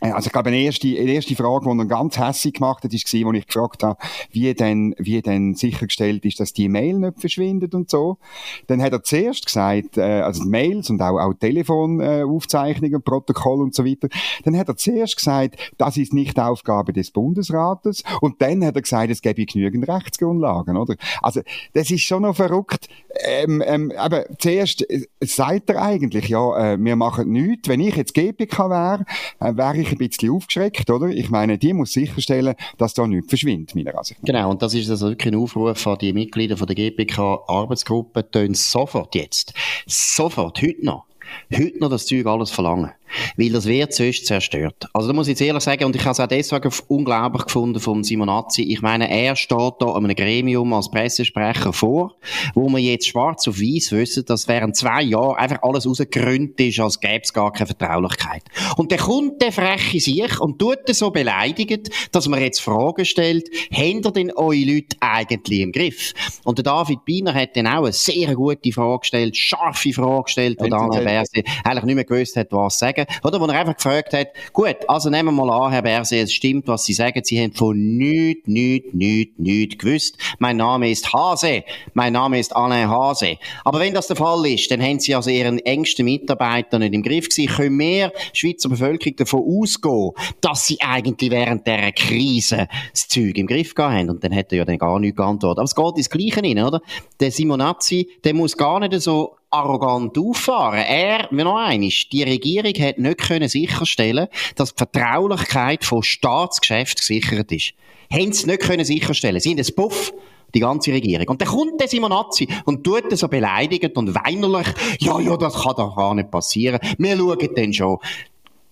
also 0.00 0.26
ich 0.26 0.32
glaube, 0.32 0.48
eine 0.48 0.58
erste, 0.58 0.88
eine 0.88 1.12
erste 1.12 1.36
Frage, 1.36 1.70
die 1.70 1.78
er 1.78 1.84
ganz 1.86 2.18
hässlich 2.18 2.54
gemacht 2.54 2.82
hat, 2.82 2.92
ist 2.92 3.06
gewesen, 3.06 3.26
wo 3.26 3.32
ich 3.32 3.46
gefragt 3.46 3.82
habe, 3.82 3.98
wie 4.30 4.52
denn, 4.52 4.94
wie 4.98 5.22
denn 5.22 5.54
sichergestellt 5.54 6.24
ist, 6.24 6.40
dass 6.40 6.52
die 6.52 6.68
Mail 6.68 6.98
nicht 6.98 7.20
verschwindet 7.20 7.74
und 7.74 7.90
so. 7.90 8.18
Dann 8.66 8.82
hat 8.82 8.92
er 8.92 9.02
zuerst 9.02 9.46
gesagt, 9.46 9.96
äh, 9.96 10.20
also 10.20 10.44
Mails 10.44 10.90
und 10.90 11.00
auch, 11.00 11.18
auch 11.18 11.34
Telefonaufzeichnungen, 11.34 13.00
äh, 13.00 13.02
Protokoll 13.02 13.62
und 13.62 13.74
so 13.74 13.84
weiter. 13.84 14.08
Dann 14.44 14.56
hat 14.58 14.68
er 14.68 14.76
zuerst 14.76 15.16
gesagt, 15.16 15.56
das 15.78 15.96
ist 15.96 16.12
nicht 16.12 16.38
Aufgabe 16.38 16.92
des 16.92 17.10
Bundesrates. 17.10 18.02
Und 18.20 18.42
dann 18.42 18.64
hat 18.64 18.74
er 18.76 18.82
gesagt, 18.82 19.10
es 19.10 19.22
gäbe 19.22 19.46
genügend 19.46 19.88
Rechtsgrundlagen, 19.88 20.76
oder? 20.76 20.96
Also, 21.22 21.40
das 21.72 21.90
ist 21.90 22.02
schon 22.02 22.22
noch 22.22 22.36
verrückt. 22.36 22.88
Ähm, 23.24 23.62
ähm, 23.64 23.92
aber 23.96 24.24
zuerst 24.38 24.88
äh, 24.90 25.06
sagt 25.20 25.70
er 25.70 25.80
eigentlich, 25.80 26.28
ja, 26.28 26.72
äh, 26.72 26.78
wir 26.78 26.96
machen 26.96 27.30
nichts. 27.30 27.68
Wenn 27.68 27.80
ich 27.80 27.94
jetzt 27.96 28.14
GPK 28.14 28.70
wäre, 28.70 29.04
äh, 29.40 29.56
wäre 29.56 29.83
ich 29.84 29.92
ein 29.92 29.98
bisschen 29.98 30.30
aufgeschreckt, 30.30 30.90
oder? 30.90 31.08
Ich 31.08 31.30
meine, 31.30 31.58
die 31.58 31.72
muss 31.72 31.92
sicherstellen, 31.92 32.54
dass 32.78 32.94
da 32.94 33.06
nichts 33.06 33.28
verschwindet, 33.28 33.74
meiner 33.74 33.96
Ansicht 33.96 34.22
nach. 34.22 34.26
Genau, 34.26 34.50
und 34.50 34.62
das 34.62 34.74
ist 34.74 34.90
also 34.90 35.08
wirklich 35.08 35.32
ein 35.32 35.38
Aufruf 35.40 35.86
an 35.86 35.98
die 35.98 36.12
Mitglieder 36.12 36.56
von 36.56 36.66
der 36.66 36.76
GPK-Arbeitsgruppe, 36.76 38.30
tun 38.30 38.54
sofort 38.54 39.14
jetzt, 39.14 39.54
sofort, 39.86 40.60
heute 40.62 40.84
noch, 40.84 41.04
heute 41.52 41.78
noch 41.78 41.90
das 41.90 42.06
Zeug 42.06 42.26
alles 42.26 42.50
verlangen. 42.50 42.92
Weil 43.36 43.50
das 43.50 43.66
wird 43.66 43.94
sonst 43.94 44.26
zerstört. 44.26 44.88
Also 44.92 45.08
da 45.08 45.14
muss 45.14 45.26
ich 45.26 45.32
jetzt 45.32 45.40
ehrlich 45.40 45.62
sagen, 45.62 45.84
und 45.84 45.96
ich 45.96 46.02
habe 46.02 46.12
es 46.12 46.20
auch 46.20 46.26
deswegen 46.26 46.70
unglaublich 46.88 47.44
gefunden 47.44 47.80
vom 47.80 48.04
Simonazzi. 48.04 48.62
Ich 48.62 48.82
meine, 48.82 49.10
er 49.10 49.36
steht 49.36 49.74
da 49.78 49.86
an 49.86 50.04
einem 50.04 50.16
Gremium 50.16 50.72
als 50.72 50.90
Pressesprecher 50.90 51.72
vor, 51.72 52.16
wo 52.54 52.68
man 52.68 52.82
jetzt 52.82 53.08
schwarz 53.08 53.46
auf 53.48 53.58
weiß 53.60 53.92
wissen, 53.92 54.24
dass 54.24 54.48
während 54.48 54.76
zwei 54.76 55.02
Jahren 55.02 55.36
einfach 55.36 55.62
alles 55.62 55.86
rausgegründet 55.86 56.60
ist, 56.60 56.80
als 56.80 57.00
gäbe 57.00 57.20
es 57.22 57.32
gar 57.32 57.52
keine 57.52 57.66
Vertraulichkeit. 57.66 58.42
Und 58.76 58.90
der 58.90 58.98
kommt 58.98 59.40
der 59.40 59.52
freche 59.52 60.00
sich 60.00 60.40
und 60.40 60.58
tut 60.58 60.80
er 60.86 60.94
so 60.94 61.10
beleidigt, 61.10 61.90
dass 62.12 62.28
man 62.28 62.40
jetzt 62.40 62.60
Fragen 62.60 63.04
stellt, 63.04 63.48
habt 63.72 64.04
ihr 64.06 64.10
denn 64.12 64.32
eure 64.32 64.56
Leute 64.56 64.96
eigentlich 65.00 65.60
im 65.60 65.72
Griff? 65.72 66.12
Und 66.44 66.58
der 66.58 66.64
David 66.64 67.04
Biener 67.04 67.34
hat 67.34 67.56
dann 67.56 67.66
auch 67.66 67.84
eine 67.84 67.92
sehr 67.92 68.34
gute 68.34 68.72
Frage 68.72 69.00
gestellt, 69.00 69.36
scharfe 69.36 69.92
Frage 69.92 70.24
gestellt, 70.24 70.58
wo 70.60 70.66
dann 70.68 70.90
eigentlich 70.90 71.84
nicht 71.84 71.94
mehr 71.94 72.04
gewusst 72.04 72.36
hat, 72.36 72.48
was 72.50 72.78
sagen 72.78 72.93
sagen, 72.94 73.06
oder? 73.22 73.40
Wo 73.40 73.46
er 73.46 73.60
einfach 73.60 73.76
gefragt 73.76 74.12
hat, 74.12 74.28
gut, 74.52 74.76
also 74.88 75.10
nehmen 75.10 75.34
wir 75.34 75.44
mal 75.44 75.66
an, 75.66 75.72
Herr 75.72 75.82
Berse, 75.82 76.18
es 76.18 76.32
stimmt, 76.32 76.66
was 76.68 76.84
Sie 76.84 76.92
sagen, 76.92 77.22
Sie 77.24 77.40
haben 77.40 77.52
von 77.52 77.76
nichts, 77.76 78.46
nichts, 78.46 78.88
nichts, 78.92 79.38
nichts 79.38 79.78
gewusst. 79.78 80.18
Mein 80.38 80.56
Name 80.56 80.90
ist 80.90 81.12
Hase. 81.12 81.64
Mein 81.92 82.12
Name 82.12 82.38
ist 82.38 82.54
Alain 82.54 82.88
Hase. 82.88 83.36
Aber 83.64 83.80
wenn 83.80 83.94
das 83.94 84.06
der 84.06 84.16
Fall 84.16 84.46
ist, 84.46 84.70
dann 84.70 84.82
haben 84.82 85.00
Sie 85.00 85.14
also 85.14 85.30
Ihren 85.30 85.58
engsten 85.58 86.04
Mitarbeiter 86.04 86.78
nicht 86.78 86.94
im 86.94 87.02
Griff 87.02 87.28
gewesen. 87.28 87.54
Können 87.54 87.78
wir, 87.78 88.12
Schweizer 88.32 88.68
Bevölkerung, 88.68 89.16
davon 89.16 89.42
ausgehen, 89.60 90.10
dass 90.40 90.66
Sie 90.66 90.80
eigentlich 90.80 91.30
während 91.30 91.66
dieser 91.66 91.92
Krise 91.92 92.68
das 92.92 93.08
Zeug 93.08 93.36
im 93.36 93.46
Griff 93.46 93.74
gehabt 93.74 93.94
haben? 93.94 94.10
Und 94.10 94.24
dann 94.24 94.32
hätte 94.32 94.56
er 94.56 94.58
ja 94.58 94.64
dann 94.64 94.78
gar 94.78 94.98
nichts 94.98 95.16
geantwortet. 95.16 95.58
Aber 95.58 95.64
es 95.64 95.74
geht 95.74 95.96
ins 95.96 96.10
Gleiche 96.10 96.42
rein, 96.42 96.64
oder? 96.64 96.80
Der 97.20 97.30
Simonazzi, 97.30 98.08
der 98.24 98.34
muss 98.34 98.56
gar 98.56 98.80
nicht 98.80 99.00
so 99.00 99.36
arrogant 99.54 100.18
auffahren. 100.18 100.80
Er, 100.80 101.28
noch 101.32 101.56
eines, 101.56 102.08
die 102.10 102.22
Regierung 102.22 102.74
hat 102.74 102.98
nicht 102.98 103.18
können 103.18 103.48
sicherstellen, 103.48 104.28
dass 104.56 104.74
die 104.74 104.78
Vertraulichkeit 104.78 105.84
von 105.84 106.02
Staatsgeschäften 106.02 107.00
gesichert 107.00 107.52
ist. 107.52 107.72
Haben 108.12 108.32
sie 108.32 108.46
nicht 108.46 108.60
können 108.60 108.84
sicherstellen. 108.84 109.40
Sie 109.40 109.50
haben 109.50 109.58
einen 109.58 109.74
Puff 109.74 110.12
die 110.54 110.60
ganze 110.60 110.92
Regierung. 110.92 111.28
Und 111.28 111.40
dann 111.40 111.48
kommt 111.48 111.80
der 111.80 111.88
Simonazzi 111.88 112.48
und 112.64 112.84
tut 112.84 113.10
das 113.10 113.20
so 113.20 113.28
beleidigend 113.28 113.96
und 113.96 114.14
weinerlich, 114.14 114.68
ja, 115.00 115.18
ja, 115.20 115.36
das 115.36 115.54
kann 115.54 115.74
doch 115.76 115.96
gar 115.96 116.14
nicht 116.14 116.30
passieren. 116.30 116.78
Wir 116.98 117.16
schauen 117.16 117.48
dann 117.54 117.72
schon. 117.72 117.98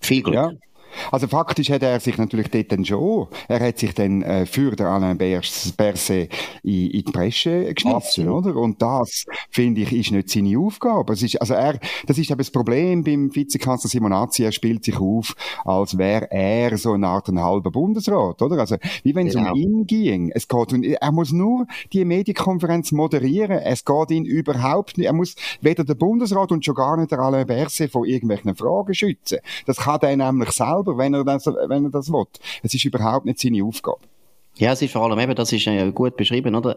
Viel 0.00 0.22
Glück. 0.22 0.34
Ja. 0.34 0.52
Also 1.10 1.28
faktisch 1.28 1.70
hat 1.70 1.82
er 1.82 2.00
sich 2.00 2.18
natürlich 2.18 2.48
dort 2.48 2.72
dann 2.72 2.84
schon, 2.84 3.28
er 3.48 3.60
hat 3.60 3.78
sich 3.78 3.94
dann 3.94 4.22
äh, 4.22 4.46
für 4.46 4.74
den 4.76 4.86
Alain 4.86 5.18
Berset 5.18 6.30
in, 6.62 6.90
in 6.90 7.04
die 7.04 7.12
Presse 7.12 7.72
geschnitten, 7.74 8.28
oder? 8.28 8.56
Und 8.56 8.80
das, 8.80 9.24
finde 9.50 9.82
ich, 9.82 9.92
ist 9.92 10.12
nicht 10.12 10.30
seine 10.30 10.58
Aufgabe. 10.58 11.12
Es 11.12 11.22
ist, 11.22 11.40
also 11.40 11.54
er, 11.54 11.78
das 12.06 12.18
ist 12.18 12.30
eben 12.30 12.38
das 12.38 12.50
Problem 12.50 13.04
beim 13.04 13.34
Vizekanzler 13.34 13.90
Simonazzi, 13.90 14.44
er 14.44 14.52
spielt 14.52 14.84
sich 14.84 14.98
auf, 14.98 15.34
als 15.64 15.96
wäre 15.98 16.30
er 16.30 16.76
so 16.78 16.92
eine 16.92 17.08
Art 17.08 17.28
ein 17.28 17.40
halber 17.40 17.70
Bundesrat, 17.70 18.40
oder? 18.42 18.58
Also, 18.58 18.76
wie 19.02 19.14
wenn 19.14 19.26
es 19.26 19.34
genau. 19.34 19.52
um 19.52 19.56
ihn 19.56 19.86
ging. 19.86 20.30
Es 20.34 20.48
geht 20.48 20.72
um, 20.72 20.82
er 20.82 21.12
muss 21.12 21.32
nur 21.32 21.66
die 21.92 22.04
Medienkonferenz 22.04 22.92
moderieren, 22.92 23.58
es 23.58 23.84
geht 23.84 24.10
ihn 24.10 24.24
überhaupt 24.24 24.98
nicht, 24.98 25.06
er 25.06 25.12
muss 25.12 25.34
weder 25.60 25.84
der 25.84 25.94
Bundesrat 25.94 26.52
und 26.52 26.64
schon 26.64 26.74
gar 26.74 26.96
nicht 26.96 27.10
der 27.10 27.18
Alain 27.18 27.46
Berset 27.46 27.90
von 27.90 28.04
irgendwelchen 28.04 28.54
Fragen 28.54 28.94
schützen. 28.94 29.38
Das 29.66 29.78
kann 29.78 30.00
er 30.02 30.16
nämlich 30.16 30.50
selber 30.50 30.81
selber, 30.82 30.98
wenn 30.98 31.14
er 31.14 31.24
das, 31.24 31.46
wenn 31.46 31.84
er 31.84 31.90
das 31.90 32.12
will. 32.12 32.24
Es 32.62 32.74
ist 32.74 32.84
überhaupt 32.84 33.26
nicht 33.26 33.40
seine 33.40 33.64
Aufgabe. 33.64 34.00
Ja, 34.58 34.72
es 34.72 34.82
ist 34.82 34.92
vor 34.92 35.02
allem 35.02 35.18
eben, 35.18 35.34
das 35.34 35.50
ist 35.50 35.66
äh, 35.66 35.90
gut 35.92 36.14
beschrieben, 36.18 36.54
oder? 36.54 36.76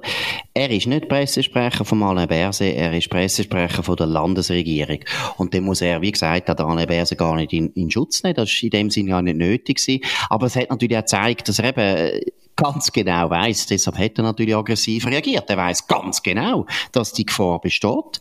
Er 0.54 0.70
ist 0.72 0.88
nicht 0.88 1.10
Pressesprecher 1.10 1.84
von 1.84 2.02
Alain 2.04 2.30
Berset, 2.30 2.74
er 2.74 2.94
ist 2.94 3.10
Pressesprecher 3.10 3.84
von 3.84 3.98
der 3.98 4.06
Landesregierung. 4.08 5.00
Und 5.38 5.54
dann 5.54 5.64
muss 5.64 5.82
er, 5.82 6.02
wie 6.02 6.12
gesagt, 6.12 6.48
der 6.48 6.60
Alain 6.62 6.88
Berset 6.88 7.18
gar 7.18 7.36
nicht 7.36 7.52
in, 7.52 7.72
in 7.74 7.92
Schutz 7.92 8.24
nehmen. 8.24 8.36
Das 8.36 8.50
ist 8.50 8.64
in 8.64 8.70
dem 8.70 8.90
Sinne 8.90 9.10
ja 9.10 9.22
nicht 9.22 9.36
nötig 9.36 9.78
gewesen. 9.78 10.06
Aber 10.30 10.46
es 10.46 10.56
hat 10.56 10.70
natürlich 10.70 10.98
auch 10.98 11.02
gezeigt, 11.02 11.50
dass 11.50 11.60
er 11.60 11.66
eben 11.66 11.80
äh, 11.80 12.22
ganz 12.56 12.92
genau 12.92 13.30
weiß, 13.30 13.68
deshalb 13.68 13.98
hat 13.98 14.18
er 14.18 14.24
natürlich 14.24 14.56
aggressiv 14.56 15.06
reagiert. 15.08 15.50
Er 15.50 15.58
weiß 15.58 15.88
ganz 15.88 16.24
genau, 16.24 16.66
dass 16.92 17.14
die 17.14 17.26
Gefahr 17.26 17.60
besteht, 17.60 18.20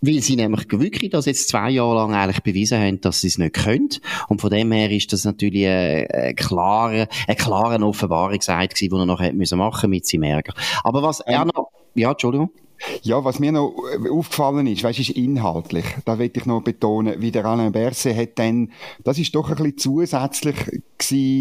weil 0.00 0.20
sie 0.20 0.36
nämlich 0.36 0.66
wirklich 0.70 1.10
das 1.10 1.26
jetzt 1.26 1.48
zwei 1.48 1.70
Jahre 1.70 1.94
lang 1.94 2.14
eigentlich 2.14 2.42
bewiesen 2.42 2.78
haben, 2.78 3.00
dass 3.00 3.20
sie 3.20 3.28
es 3.28 3.38
nicht 3.38 3.54
können. 3.54 3.88
Und 4.28 4.40
von 4.40 4.50
dem 4.50 4.72
her 4.72 4.90
ist 4.90 5.12
das 5.12 5.24
natürlich 5.24 5.66
eine, 5.66 6.08
eine 6.12 6.34
klare, 6.34 7.08
eine 7.26 7.36
klare 7.36 7.82
Offenbarungseid 7.82 8.74
gewesen, 8.74 8.94
die 8.94 9.00
er 9.00 9.06
noch 9.06 9.20
hätte 9.20 9.36
müssen 9.36 9.58
machen 9.58 9.90
mit 9.90 10.06
seinem 10.06 10.24
Ärger. 10.24 10.54
Aber 10.82 11.02
was 11.02 11.20
er 11.20 11.42
ähm, 11.42 11.50
noch, 11.54 11.70
ja, 11.94 12.10
Entschuldigung. 12.10 12.50
Ja, 13.02 13.24
was 13.24 13.38
mir 13.38 13.52
noch 13.52 13.74
äh, 13.92 14.10
aufgefallen 14.10 14.66
ist, 14.66 14.82
weißt, 14.82 14.98
ist 14.98 15.10
inhaltlich. 15.10 15.84
Da 16.04 16.18
will 16.18 16.30
ich 16.32 16.46
noch 16.46 16.62
betonen, 16.62 17.20
wie 17.20 17.30
der 17.30 17.44
Alain 17.44 17.72
Berset 17.72 18.16
hat 18.16 18.38
dann, 18.38 18.72
das 19.04 19.18
ist 19.18 19.34
doch 19.34 19.48
ein 19.48 19.56
bisschen 19.56 19.78
zusätzlich 19.78 20.56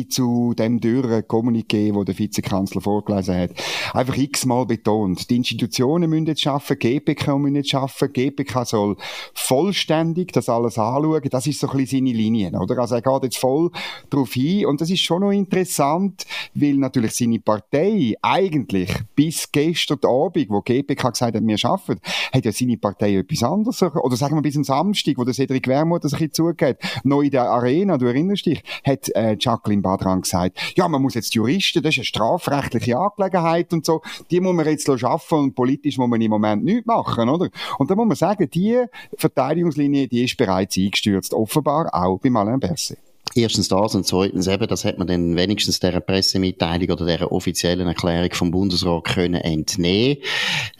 zu 0.09 0.53
dem 0.53 0.79
dürren 0.79 1.23
Kommuniqué, 1.23 1.93
wo 1.93 2.03
der 2.03 2.17
Vizekanzler 2.17 2.81
vorgelesen 2.81 3.35
hat. 3.35 3.51
Einfach 3.93 4.15
x-mal 4.15 4.65
betont. 4.65 5.29
Die 5.29 5.37
Institutionen 5.37 6.09
müssen 6.09 6.27
jetzt 6.27 6.41
schaffen, 6.41 6.77
GPK 6.77 7.37
müssen 7.39 7.55
jetzt 7.55 7.69
schaffen, 7.69 8.11
GPK 8.11 8.65
soll 8.65 8.97
vollständig 9.33 10.33
das 10.33 10.49
alles 10.49 10.77
anschauen. 10.77 11.21
Das 11.31 11.47
ist 11.47 11.59
so 11.59 11.69
ein 11.69 11.77
bisschen 11.77 12.05
seine 12.05 12.17
Linie, 12.17 12.51
oder? 12.51 12.77
Also 12.77 12.95
er 12.95 13.01
geht 13.01 13.23
jetzt 13.23 13.37
voll 13.37 13.71
drauf 14.09 14.33
hin 14.33 14.65
und 14.65 14.81
das 14.81 14.89
ist 14.89 15.01
schon 15.01 15.21
noch 15.21 15.31
interessant, 15.31 16.25
weil 16.53 16.75
natürlich 16.75 17.13
seine 17.13 17.39
Partei 17.39 18.13
eigentlich 18.21 18.91
bis 19.15 19.51
gestern 19.51 19.99
Abend, 20.03 20.49
wo 20.49 20.61
GPK 20.61 21.09
gesagt 21.09 21.24
gesagt 21.25 21.35
hat, 21.35 21.47
wir 21.47 21.57
schaffen, 21.57 21.99
hat 22.33 22.45
ja 22.45 22.51
seine 22.51 22.77
Partei 22.77 23.15
etwas 23.15 23.43
anderes, 23.43 23.81
oder 23.81 24.15
sagen 24.15 24.35
wir 24.35 24.41
bis 24.41 24.57
am 24.57 24.63
Samstag, 24.63 25.17
wo 25.17 25.23
der 25.23 25.33
Cedric 25.33 25.67
Wermuth 25.67 26.03
das 26.03 26.13
ein 26.13 26.19
bisschen 26.19 26.33
zugegeben 26.33 26.77
noch 27.03 27.21
in 27.21 27.31
der 27.31 27.49
Arena, 27.49 27.97
du 27.97 28.05
erinnerst 28.05 28.45
dich, 28.45 28.63
hat 28.83 29.09
äh, 29.15 29.35
Jacqueline 29.39 29.81
Badran 29.81 30.21
gesagt, 30.21 30.57
ja, 30.75 30.87
man 30.87 31.01
muss 31.01 31.15
jetzt 31.15 31.33
Juristen, 31.33 31.81
das 31.81 31.93
ist 31.93 31.99
eine 31.99 32.05
strafrechtliche 32.05 32.97
Angelegenheit 32.97 33.73
und 33.73 33.85
so, 33.85 34.01
die 34.31 34.39
muss 34.39 34.53
man 34.53 34.65
jetzt 34.65 34.85
schaffen 34.99 35.39
und 35.39 35.55
politisch 35.55 35.97
muss 35.97 36.09
man 36.09 36.21
im 36.21 36.31
Moment 36.31 36.63
nichts 36.63 36.85
machen, 36.85 37.29
oder? 37.29 37.49
Und 37.77 37.89
da 37.89 37.95
muss 37.95 38.07
man 38.07 38.15
sagen, 38.15 38.49
die 38.49 38.83
Verteidigungslinie, 39.17 40.07
die 40.07 40.25
ist 40.25 40.37
bereits 40.37 40.77
eingestürzt, 40.77 41.33
offenbar 41.33 41.89
auch 41.93 42.19
bei 42.19 42.29
Alain 42.29 42.59
Berset. 42.59 42.99
Erstens 43.37 43.67
das 43.67 43.95
und 43.95 44.05
zweitens 44.05 44.47
eben, 44.47 44.65
das 44.67 44.85
hat 44.85 44.97
man 44.97 45.07
dann 45.07 45.35
wenigstens 45.35 45.81
der 45.81 45.99
Pressemitteilung 45.99 46.89
oder 46.91 47.05
der 47.05 47.31
offiziellen 47.33 47.85
Erklärung 47.85 48.31
vom 48.31 48.51
Bundesrat 48.51 49.03
können 49.03 49.41
entnehmen. 49.41 50.21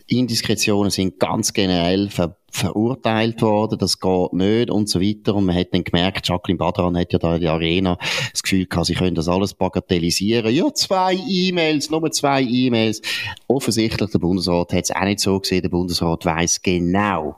Indiskretionen 0.08 0.92
sind 0.92 1.20
ganz 1.20 1.54
generell 1.54 2.10
ver 2.10 2.38
verurteilt 2.56 3.42
worden, 3.42 3.78
das 3.78 4.00
geht 4.00 4.32
nicht 4.32 4.70
und 4.70 4.88
so 4.88 5.02
weiter. 5.02 5.36
Und 5.36 5.46
man 5.46 5.56
hat 5.58 5.74
dann 5.74 5.84
gemerkt, 5.84 6.26
Jacqueline 6.26 6.58
Badran 6.58 6.98
hat 6.98 7.12
ja 7.12 7.20
da 7.20 7.36
in 7.36 7.42
der 7.42 7.52
Arena 7.52 7.98
das 8.32 8.44
Gefühl 8.44 8.66
gehabt, 8.66 8.88
sie 8.88 8.94
können 8.94 9.14
das 9.14 9.28
alles 9.28 9.54
bagatellisieren. 9.54 10.54
Ja, 10.54 10.74
zwei 10.74 11.20
E-Mails, 11.28 11.90
nur 11.90 12.10
zwei 12.12 12.44
E-Mails. 12.44 13.02
Offensichtlich, 13.48 14.10
der 14.10 14.20
Bundesrat 14.20 14.72
hat 14.72 14.86
es 14.86 14.92
auch 14.92 15.04
nicht 15.04 15.20
so 15.20 15.38
gesehen. 15.38 15.64
Der 15.64 15.70
Bundesrat 15.70 16.26
weiß 16.26 16.62
genau, 16.62 17.36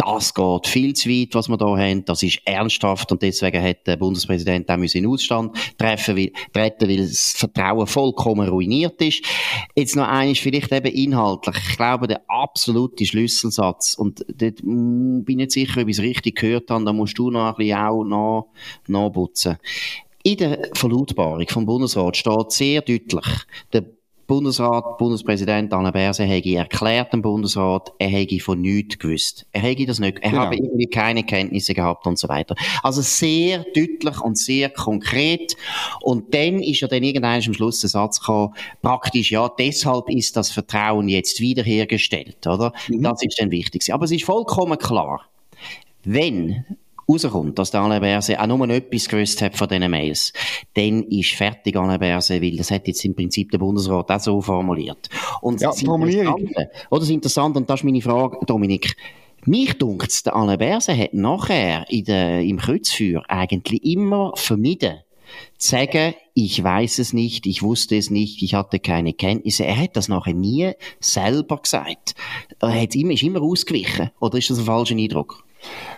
das 0.00 0.32
geht 0.32 0.66
viel 0.66 0.94
zu 0.94 1.10
weit, 1.10 1.34
was 1.34 1.48
wir 1.48 1.58
da 1.58 1.76
haben. 1.76 2.04
Das 2.06 2.22
ist 2.22 2.40
ernsthaft 2.46 3.12
und 3.12 3.20
deswegen 3.20 3.62
hat 3.62 3.86
der 3.86 3.96
Bundespräsident 3.96 4.70
auch 4.70 4.78
in 4.78 5.06
Ausstand 5.06 5.56
treffen, 5.76 6.16
weil, 6.16 6.32
treten, 6.52 6.88
weil 6.88 6.96
das 6.96 7.34
Vertrauen 7.36 7.86
vollkommen 7.86 8.48
ruiniert 8.48 9.00
ist. 9.02 9.22
Jetzt 9.76 9.96
noch 9.96 10.08
eines 10.08 10.38
vielleicht 10.38 10.72
eben 10.72 10.92
inhaltlich. 10.92 11.56
Ich 11.70 11.76
glaube, 11.76 12.06
der 12.06 12.22
absolute 12.28 13.04
Schlüsselsatz 13.04 13.94
und 13.94 14.24
dort 14.28 14.62
bin 14.62 15.24
ich 15.26 15.36
nicht 15.36 15.52
sicher, 15.52 15.82
ob 15.82 15.88
ich 15.88 15.98
es 15.98 16.02
richtig 16.02 16.36
gehört 16.36 16.70
habe, 16.70 16.84
da 16.84 16.92
musst 16.92 17.18
du 17.18 17.30
noch 17.30 17.48
ein 17.48 17.54
bisschen 17.56 17.78
auch 17.78 18.04
noch, 18.04 18.48
nachputzen. 18.86 19.58
In 20.22 20.36
der 20.36 20.70
Verlautbarung 20.74 21.48
vom 21.48 21.66
Bundesrat 21.66 22.16
steht 22.16 22.52
sehr 22.52 22.80
deutlich, 22.82 23.26
der 23.72 23.84
Bundesrat, 24.30 24.96
Bundespräsident 24.96 25.72
Alain 25.72 25.92
Berset 25.92 26.28
hätte 26.28 26.54
erklärt 26.54 27.12
dem 27.12 27.20
Bundesrat, 27.20 27.92
er 27.98 28.10
hätte 28.10 28.38
von 28.38 28.60
nichts 28.60 28.96
gewusst. 28.96 29.44
Er 29.50 29.62
hätte 29.62 29.86
das 29.86 29.98
nicht, 29.98 30.20
er 30.20 30.30
genau. 30.30 30.42
habe 30.42 30.54
irgendwie 30.54 30.86
keine 30.86 31.24
Kenntnisse 31.24 31.74
gehabt 31.74 32.06
und 32.06 32.16
so 32.16 32.28
weiter. 32.28 32.54
Also 32.84 33.02
sehr 33.02 33.64
deutlich 33.74 34.20
und 34.20 34.38
sehr 34.38 34.70
konkret. 34.70 35.56
Und 36.00 36.32
dann 36.32 36.60
ist 36.60 36.80
ja 36.80 36.86
dann 36.86 37.02
irgendwann 37.02 37.42
am 37.44 37.54
Schluss 37.54 37.80
der 37.80 37.90
Satz 37.90 38.20
gekommen, 38.20 38.54
praktisch, 38.82 39.32
ja, 39.32 39.48
deshalb 39.48 40.08
ist 40.08 40.36
das 40.36 40.52
Vertrauen 40.52 41.08
jetzt 41.08 41.40
wiederhergestellt, 41.40 42.46
oder? 42.46 42.72
Mhm. 42.86 43.02
Das 43.02 43.24
ist 43.24 43.36
dann 43.40 43.50
wichtig. 43.50 43.92
Aber 43.92 44.04
es 44.04 44.12
ist 44.12 44.24
vollkommen 44.24 44.78
klar, 44.78 45.22
wenn 46.04 46.64
rauskommt, 47.10 47.58
dass 47.58 47.70
der 47.70 47.80
Alain 47.80 48.00
Berset 48.00 48.38
auch 48.38 48.46
nur 48.46 48.68
etwas 48.68 49.08
gewusst 49.08 49.42
hat 49.42 49.56
von 49.56 49.68
diesen 49.68 49.90
Mails, 49.90 50.32
dann 50.74 51.02
ist 51.04 51.32
fertig 51.32 51.76
Alain 51.76 51.98
Berset, 51.98 52.42
weil 52.42 52.56
das 52.56 52.70
hat 52.70 52.86
jetzt 52.86 53.04
im 53.04 53.14
Prinzip 53.14 53.50
der 53.50 53.58
Bundesrat 53.58 54.10
auch 54.10 54.20
so 54.20 54.40
formuliert. 54.40 55.08
Und 55.40 55.60
ja, 55.60 55.70
das 55.70 55.82
Interessante, 55.82 56.70
oder 56.90 57.00
das 57.00 57.10
Interessante, 57.10 57.58
und 57.58 57.70
das 57.70 57.80
ist 57.80 57.84
meine 57.84 58.00
Frage, 58.00 58.38
Dominik, 58.46 58.96
mich 59.46 59.78
dunkt 59.78 60.26
der 60.26 60.36
Alain 60.36 60.58
Berset 60.58 60.98
hat 60.98 61.14
nachher 61.14 61.86
in 61.88 62.04
der, 62.04 62.42
im 62.42 62.58
Kreuzfeuer 62.58 63.22
eigentlich 63.28 63.84
immer 63.84 64.32
vermieden, 64.36 64.98
zu 65.58 65.70
sagen, 65.70 66.14
ich 66.34 66.62
weiß 66.62 66.98
es 66.98 67.12
nicht, 67.12 67.46
ich 67.46 67.62
wusste 67.62 67.96
es 67.96 68.10
nicht, 68.10 68.42
ich 68.42 68.54
hatte 68.54 68.78
keine 68.78 69.12
Kenntnisse. 69.12 69.64
Er 69.64 69.76
hat 69.76 69.96
das 69.96 70.08
nachher 70.08 70.34
nie 70.34 70.72
selber 70.98 71.58
gesagt. 71.58 72.14
Er 72.60 72.82
hat 72.82 72.94
immer, 72.94 73.12
ist 73.12 73.22
immer 73.22 73.42
ausgewichen. 73.42 74.10
Oder 74.20 74.38
ist 74.38 74.50
das 74.50 74.58
ein 74.58 74.64
falscher 74.64 74.96
Eindruck? 74.96 75.44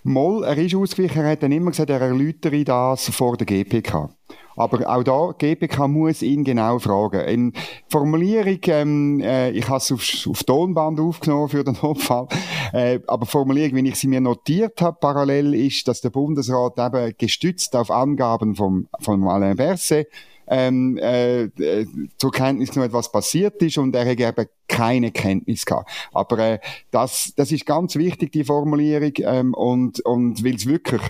Moll, 0.03 0.45
er 0.45 0.57
ist 0.59 0.75
ausgewichen, 0.75 1.23
er 1.23 1.33
hat 1.33 1.43
dann 1.43 1.53
immer 1.53 1.71
gesagt, 1.71 1.91
er 1.91 2.01
erläutere 2.01 2.65
das 2.65 3.09
vor 3.11 3.37
der 3.37 3.47
GPK. 3.47 4.11
Aber 4.57 4.87
auch 4.89 5.03
da, 5.03 5.35
GPK 5.37 5.89
muss 5.89 6.23
ihn 6.23 6.45
genau 6.45 6.79
fragen. 6.79 7.21
In 7.21 7.53
Formulierung, 7.89 8.59
ähm, 8.67 9.21
äh, 9.21 9.51
ich 9.51 9.67
habe 9.69 9.79
es 9.79 9.91
auf, 9.91 10.03
auf 10.29 10.45
Tonband 10.45 11.01
aufgenommen 11.01 11.49
für 11.49 11.65
den 11.65 11.77
Notfall, 11.83 12.29
äh, 12.73 13.01
aber 13.07 13.27
Formulierung, 13.27 13.77
wenn 13.77 13.87
ich 13.87 13.97
sie 13.97 14.09
mir 14.09 14.21
notiert 14.21 14.81
habe, 14.83 14.99
parallel 15.01 15.55
ist, 15.55 15.89
dass 15.89 16.01
der 16.01 16.11
Bundesrat 16.11 16.79
eben 16.79 17.15
gestützt 17.17 17.75
auf 17.77 17.91
Angaben 17.91 18.55
vom, 18.55 18.89
von 19.01 19.27
Alain 19.27 19.57
Berset 19.57 20.09
ähm, 20.47 20.99
äh, 20.99 21.45
äh, 21.45 21.87
zur 22.19 22.33
Kenntnis 22.33 22.71
genommen, 22.71 22.93
was 22.93 23.11
passiert 23.11 23.61
ist 23.63 23.79
und 23.79 23.95
er 23.95 24.09
hat 24.09 24.21
eben 24.21 24.49
keine 24.69 25.11
Kenntnis 25.11 25.65
gehabt. 25.65 25.91
Aber 26.13 26.39
äh, 26.39 26.59
das, 26.91 27.33
das 27.37 27.53
ist 27.53 27.67
ganz 27.67 27.97
wichtig, 27.97 28.33
die 28.33 28.45
Formulierung 28.45 29.13
ähm, 29.19 29.55
und, 29.55 30.01
und 30.01 30.43
will 30.43 30.57
es 30.57 30.67
wirklich, 30.67 31.03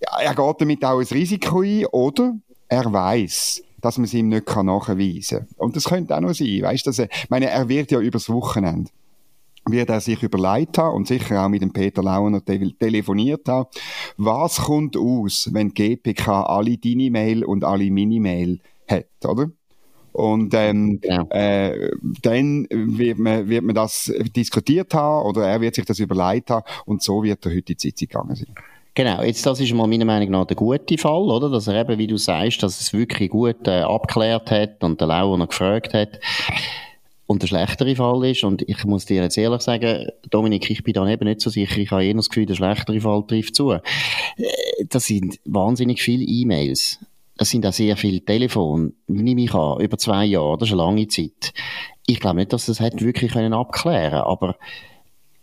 er 0.00 0.34
geht 0.34 0.60
damit 0.60 0.84
auch 0.84 0.98
ein 0.98 1.06
Risiko 1.06 1.62
ein 1.62 1.86
oder 1.86 2.36
er 2.68 2.92
weiß, 2.92 3.62
dass 3.80 3.98
man 3.98 4.04
es 4.04 4.14
ihm 4.14 4.28
nicht 4.28 4.48
nachweisen 4.54 5.38
kann. 5.38 5.48
Und 5.56 5.76
das 5.76 5.84
könnte 5.84 6.16
auch 6.16 6.20
noch 6.20 6.34
sein, 6.34 6.62
weißt 6.62 6.86
du, 6.86 7.08
meine, 7.28 7.50
er 7.50 7.68
wird 7.68 7.90
ja 7.92 8.00
übers 8.00 8.28
Wochenende 8.28 8.90
wird 9.68 9.90
er 9.90 10.00
sich 10.00 10.22
überlegt 10.22 10.78
haben 10.78 10.96
und 10.96 11.06
sicher 11.06 11.44
auch 11.44 11.48
mit 11.48 11.62
dem 11.62 11.72
Peter 11.72 12.02
Launer 12.02 12.42
telefoniert 12.44 13.48
haben, 13.48 13.68
was 14.16 14.58
kommt 14.58 14.96
aus, 14.96 15.48
wenn 15.52 15.74
GPK 15.74 16.42
alle 16.42 16.78
deine 16.78 17.10
Mail 17.10 17.44
und 17.44 17.64
alle 17.64 17.90
meine 17.90 18.20
Mail 18.20 18.60
hat, 18.88 19.06
oder? 19.24 19.50
Und 20.12 20.54
ähm, 20.54 20.98
ja. 21.04 21.26
äh, 21.28 21.90
dann 22.22 22.66
wird 22.70 23.18
man, 23.18 23.50
wird 23.50 23.64
man 23.64 23.74
das 23.74 24.10
diskutiert 24.34 24.94
haben 24.94 25.26
oder 25.28 25.46
er 25.46 25.60
wird 25.60 25.74
sich 25.74 25.84
das 25.84 25.98
überlegt 25.98 26.48
haben 26.48 26.64
und 26.86 27.02
so 27.02 27.22
wird 27.22 27.44
er 27.44 27.50
heute 27.50 27.72
in 27.72 27.76
die 27.78 27.82
Sitzung 27.88 28.08
gegangen 28.08 28.34
sein. 28.34 28.54
Genau, 28.94 29.22
jetzt 29.22 29.44
das 29.44 29.60
ist 29.60 29.74
mal 29.74 29.86
meiner 29.86 30.06
Meinung 30.06 30.30
nach 30.30 30.46
der 30.46 30.56
gute 30.56 30.96
Fall, 30.96 31.28
oder? 31.28 31.50
Dass 31.50 31.66
er 31.66 31.82
eben, 31.82 31.98
wie 31.98 32.06
du 32.06 32.16
sagst, 32.16 32.62
dass 32.62 32.80
es 32.80 32.94
wirklich 32.94 33.28
gut 33.28 33.68
äh, 33.68 33.82
abgeklärt 33.82 34.50
hat 34.50 34.82
und 34.82 34.98
der 34.98 35.08
Lauer 35.08 35.36
noch 35.36 35.48
gefragt 35.48 35.92
hat. 35.92 36.18
Und 37.26 37.42
der 37.42 37.48
schlechtere 37.48 37.96
Fall 37.96 38.24
ist, 38.26 38.44
und 38.44 38.62
ich 38.62 38.84
muss 38.84 39.04
dir 39.04 39.22
jetzt 39.22 39.36
ehrlich 39.36 39.62
sagen, 39.62 40.08
Dominik, 40.30 40.70
ich 40.70 40.84
bin 40.84 40.94
da 40.94 41.08
eben 41.08 41.26
nicht 41.26 41.40
so 41.40 41.50
sicher, 41.50 41.78
ich 41.78 41.90
habe 41.90 42.04
eher 42.04 42.14
das 42.14 42.28
Gefühl, 42.28 42.46
der 42.46 42.54
schlechtere 42.54 43.00
Fall 43.00 43.24
trifft 43.26 43.56
zu. 43.56 43.72
Äh, 43.72 43.80
das 44.88 45.06
sind 45.06 45.40
wahnsinnig 45.44 46.02
viele 46.02 46.24
E-Mails. 46.24 47.00
Das 47.36 47.50
sind 47.50 47.66
auch 47.66 47.72
sehr 47.72 47.96
viele 47.96 48.24
Telefone. 48.24 48.92
Nehme 49.08 49.42
ich 49.42 49.54
an, 49.54 49.80
über 49.80 49.98
zwei 49.98 50.24
Jahre, 50.24 50.56
das 50.56 50.68
ist 50.68 50.74
eine 50.74 50.82
lange 50.82 51.08
Zeit. 51.08 51.52
Ich 52.06 52.20
glaube 52.20 52.36
nicht, 52.36 52.52
dass 52.52 52.66
das 52.66 52.80
hätte 52.80 53.04
wirklich 53.04 53.32
können 53.32 53.52
abklären 53.52 54.20
aber 54.20 54.56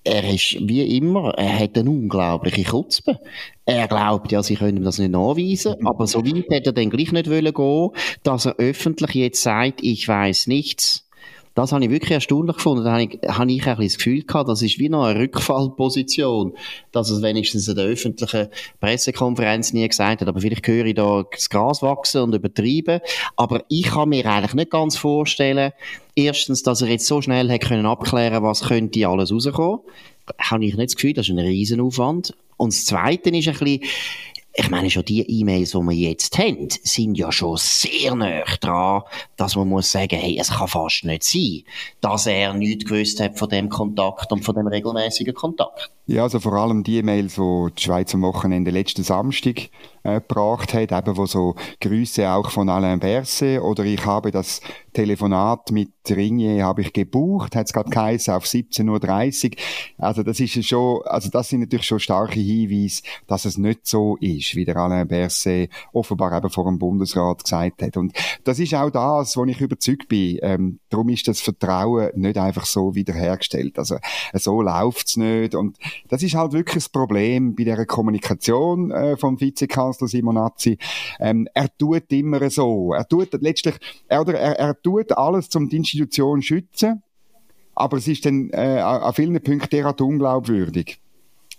er 0.04 0.34
ist 0.34 0.58
wie 0.60 0.98
immer, 0.98 1.34
er 1.38 1.60
hat 1.60 1.78
eine 1.78 1.90
unglaubliche 1.90 2.64
Kutzpe. 2.64 3.20
Er 3.66 3.88
glaubt 3.88 4.32
ja, 4.32 4.44
sie 4.44 4.56
können 4.56 4.84
das 4.84 5.00
nicht 5.00 5.12
nachweisen, 5.12 5.76
aber 5.86 6.08
so 6.08 6.26
weit 6.26 6.50
hätte 6.50 6.72
er 6.72 6.74
dann 6.74 6.90
gleich 6.90 7.12
nicht 7.14 7.30
wollen 7.30 7.54
gehen, 7.54 7.90
dass 8.24 8.46
er 8.46 8.56
öffentlich 8.58 9.14
jetzt 9.14 9.42
sagt, 9.42 9.82
ich 9.82 10.06
weiß 10.08 10.48
nichts. 10.48 11.03
Das 11.56 11.72
habe 11.72 11.86
ich 11.86 11.92
wirklich 11.92 12.12
erstaunlich 12.12 12.56
gefunden. 12.56 12.84
Da 12.84 12.94
habe 12.94 13.04
ich, 13.04 13.20
habe 13.28 13.52
ich 13.52 13.68
ein 13.68 13.78
bisschen 13.78 13.84
das 13.84 13.98
Gefühl 13.98 14.24
gehabt, 14.24 14.50
das 14.50 14.62
ist 14.62 14.80
wie 14.80 14.90
noch 14.90 15.06
eine 15.06 15.20
Rückfallposition, 15.20 16.54
dass 16.92 17.12
er 17.12 17.22
wenigstens 17.22 17.68
in 17.68 17.76
der 17.76 17.86
öffentlichen 17.86 18.48
Pressekonferenz 18.80 19.72
nie 19.72 19.88
gesagt 19.88 20.22
hat. 20.22 20.28
Aber 20.28 20.42
vielleicht 20.42 20.68
höre 20.68 20.86
ich 20.86 20.96
da 20.96 21.24
das 21.32 21.50
Gras 21.50 21.84
wachsen 21.84 22.22
und 22.22 22.34
übertreiben. 22.34 23.02
Aber 23.36 23.64
ich 23.70 23.84
kann 23.84 24.10
mir 24.10 24.26
eigentlich 24.26 24.56
nicht 24.56 24.72
ganz 24.72 24.98
vorstellen, 24.98 25.74
erstens, 26.16 26.64
dass 26.64 26.82
er 26.82 26.88
jetzt 26.88 27.06
so 27.06 27.22
schnell 27.22 27.52
hat 27.52 27.62
können 27.62 27.86
abklären, 27.86 28.44
was 28.44 28.64
könnte 28.64 29.08
alles 29.08 29.32
rauskommen. 29.32 29.82
Habe 30.40 30.66
ich 30.66 30.76
nicht 30.76 30.90
das 30.90 30.96
Gefühl, 30.96 31.14
das 31.14 31.28
ist 31.28 31.32
ein 31.32 31.40
Riesenaufwand. 31.40 32.34
Und 32.58 32.74
das 32.74 32.86
Zweite 32.86 33.30
ist 33.30 33.48
ein 33.48 33.54
bisschen, 33.54 33.82
ich 34.56 34.70
meine, 34.70 34.90
schon 34.90 35.06
die 35.06 35.22
E-Mails, 35.22 35.72
die 35.72 35.78
wir 35.78 35.94
jetzt 35.94 36.38
haben, 36.38 36.68
sind 36.84 37.18
ja 37.18 37.32
schon 37.32 37.58
sehr 37.58 38.14
nah 38.14 38.44
dran, 38.60 39.02
dass 39.36 39.56
man 39.56 39.68
muss 39.68 39.92
sagen, 39.92 40.16
hey, 40.16 40.38
es 40.40 40.52
kann 40.52 40.68
fast 40.68 41.06
nicht 41.06 41.24
sein, 41.24 41.64
dass 42.02 42.28
er 42.28 42.54
nichts 42.54 42.86
gewusst 42.86 43.20
hat 43.20 43.40
von 43.40 43.50
dem 43.50 43.70
Kontakt 43.70 44.32
und 44.32 44.46
von 44.46 44.54
dem 44.54 44.68
regelmäßigen 44.68 45.34
Kontakt. 45.34 45.90
Ja, 46.06 46.24
also 46.24 46.40
vor 46.40 46.54
allem 46.54 46.84
die 46.84 46.98
E-Mails, 46.98 47.36
die 47.36 47.68
die 47.78 47.82
Schweiz 47.82 48.14
am 48.14 48.22
Wochenende 48.22 48.70
letzten 48.70 49.04
Samstag 49.04 49.70
äh, 50.04 50.16
gebracht 50.16 50.74
hat, 50.74 50.92
eben 50.92 51.18
wo 51.18 51.26
so 51.26 51.56
Grüße 51.82 52.30
auch 52.30 52.52
von 52.52 52.70
Alain 52.70 53.00
Berset 53.00 53.60
oder 53.60 53.84
ich 53.86 54.06
habe 54.06 54.30
das 54.30 54.62
Telefonat 54.94 55.72
mit 55.72 55.92
Ringier 56.10 56.64
habe 56.64 56.82
ich 56.82 56.94
gebucht, 56.94 57.56
hat 57.56 57.68
es 57.68 57.74
gerade 57.74 57.90
geheißen, 57.90 58.34
auf 58.34 58.46
17.30 58.46 59.52
Uhr. 59.52 59.58
Also 59.98 60.24
das 60.24 60.40
ist 60.40 60.66
schon, 60.66 61.02
also 61.06 61.30
das 61.30 61.50
sind 61.50 61.62
natürlich 61.62 61.86
schon 61.86 62.00
starke 62.00 62.40
Hinweise, 62.40 63.04
dass 63.28 63.46
es 63.46 63.58
nicht 63.58 63.88
so 63.88 64.18
ist, 64.18 64.56
wie 64.56 64.66
der 64.66 64.78
Alain 64.78 65.08
Berset 65.08 65.70
offenbar 65.94 66.36
eben 66.38 66.50
vor 66.50 66.66
dem 66.66 66.80
Bundesrat 66.80 67.44
gesagt 67.44 67.82
hat. 67.82 67.98
Und 67.98 68.14
das 68.44 68.60
ist 68.60 68.74
auch 68.74 68.90
das, 68.90 69.38
wo 69.38 69.46
ich 69.46 69.62
überzeugt 69.62 70.08
bin. 70.08 70.40
Ähm, 70.42 70.80
darum 70.90 71.10
ist 71.10 71.28
das 71.28 71.42
Vertrauen 71.42 72.10
nicht 72.16 72.38
einfach 72.38 72.66
so 72.66 72.96
wiederhergestellt. 72.96 73.80
Also 73.80 73.98
so 74.34 74.62
läuft's 74.62 75.18
nicht. 75.18 75.56
Und 75.56 75.78
das 76.10 76.24
ist 76.24 76.36
halt 76.36 76.54
wirklich 76.54 76.84
das 76.84 76.90
Problem 76.90 77.56
bei 77.56 77.64
der 77.64 77.86
Kommunikation 77.86 78.92
äh, 78.92 79.18
vom 79.18 79.40
Vizekanzler 79.40 80.08
Simonazzi. 80.08 80.78
Ähm, 81.20 81.48
er 81.54 81.76
tut 81.78 82.12
immer 82.12 82.50
so. 82.50 82.94
Er 82.94 83.08
tut 83.08 83.34
letztlich, 83.42 83.76
er, 84.08 84.28
er, 84.28 84.60
er 84.60 84.82
tut 84.84 85.12
alles, 85.14 85.54
um 85.56 85.70
die 85.70 85.78
Institution 85.78 86.42
zu 86.42 86.48
schützen. 86.48 87.04
Aber 87.76 87.98
es 87.98 88.08
ist 88.08 88.26
dann 88.26 88.50
äh, 88.52 88.80
an 88.80 89.14
vielen 89.14 89.42
Punkten 89.42 89.70
derart 89.70 90.00
unglaubwürdig 90.02 91.00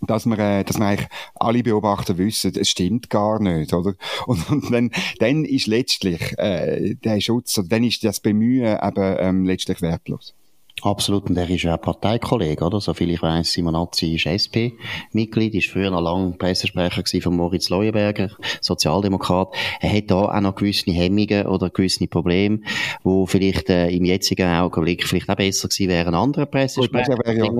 dass 0.01 0.25
wir, 0.25 0.37
äh, 0.37 0.63
dass 0.63 0.77
wir 0.77 0.85
eigentlich 0.85 1.09
alle 1.35 1.63
Beobachter 1.63 2.17
wissen, 2.17 2.53
es 2.55 2.69
stimmt 2.69 3.09
gar 3.09 3.41
nicht, 3.41 3.73
oder? 3.73 3.95
Und, 4.27 4.49
und 4.49 4.71
dann, 4.71 4.91
dann 5.19 5.45
ist 5.45 5.67
letztlich 5.67 6.37
äh, 6.37 6.95
der 6.95 7.19
Schutz, 7.21 7.59
dann 7.67 7.83
ist 7.83 8.03
das 8.03 8.19
Bemühen 8.19 8.77
eben 8.81 9.15
ähm, 9.19 9.45
letztlich 9.45 9.81
wertlos. 9.81 10.33
Absolut, 10.81 11.29
und 11.29 11.37
er 11.37 11.49
ist 11.49 11.63
ja 11.63 11.77
Parteikollege, 11.77 12.63
oder? 12.63 12.81
Soviel 12.81 13.11
ich 13.11 13.21
weiss, 13.21 13.53
Simonazzi 13.53 14.13
ist 14.13 14.25
SP-Mitglied, 14.27 15.55
ist 15.55 15.69
früher 15.69 15.89
noch 15.89 16.01
lange 16.01 16.33
Pressesprecher 16.33 17.21
von 17.21 17.37
Moritz 17.37 17.69
Leuenberger, 17.69 18.31
Sozialdemokrat. 18.59 19.55
Er 19.79 19.93
hat 19.97 20.11
da 20.11 20.25
auch 20.25 20.41
noch 20.41 20.55
gewisse 20.55 20.91
Hemmungen 20.91 21.47
oder 21.47 21.69
gewisse 21.69 22.05
Probleme, 22.07 22.59
wo 23.03 23.25
vielleicht 23.25 23.69
äh, 23.69 23.89
im 23.89 24.03
jetzigen 24.03 24.47
Augenblick 24.47 25.07
vielleicht 25.07 25.29
auch 25.29 25.35
besser 25.35 25.69
gewesen 25.69 25.89
wären 25.89 26.13
andere 26.13 26.45
Pressesprecher. 26.45 27.17
Ja. 27.25 27.51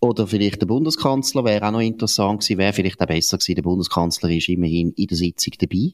Oder 0.00 0.26
vielleicht 0.28 0.60
der 0.60 0.66
Bundeskanzler 0.66 1.44
wäre 1.44 1.66
auch 1.66 1.72
noch 1.72 1.80
interessant 1.80 2.40
gewesen, 2.40 2.58
wäre 2.58 2.72
vielleicht 2.72 3.02
auch 3.02 3.06
besser 3.06 3.38
gewesen. 3.38 3.56
Der 3.56 3.62
Bundeskanzler 3.62 4.30
ist 4.30 4.48
immerhin 4.48 4.92
in 4.96 5.08
der 5.08 5.16
Sitzung 5.16 5.54
dabei. 5.58 5.92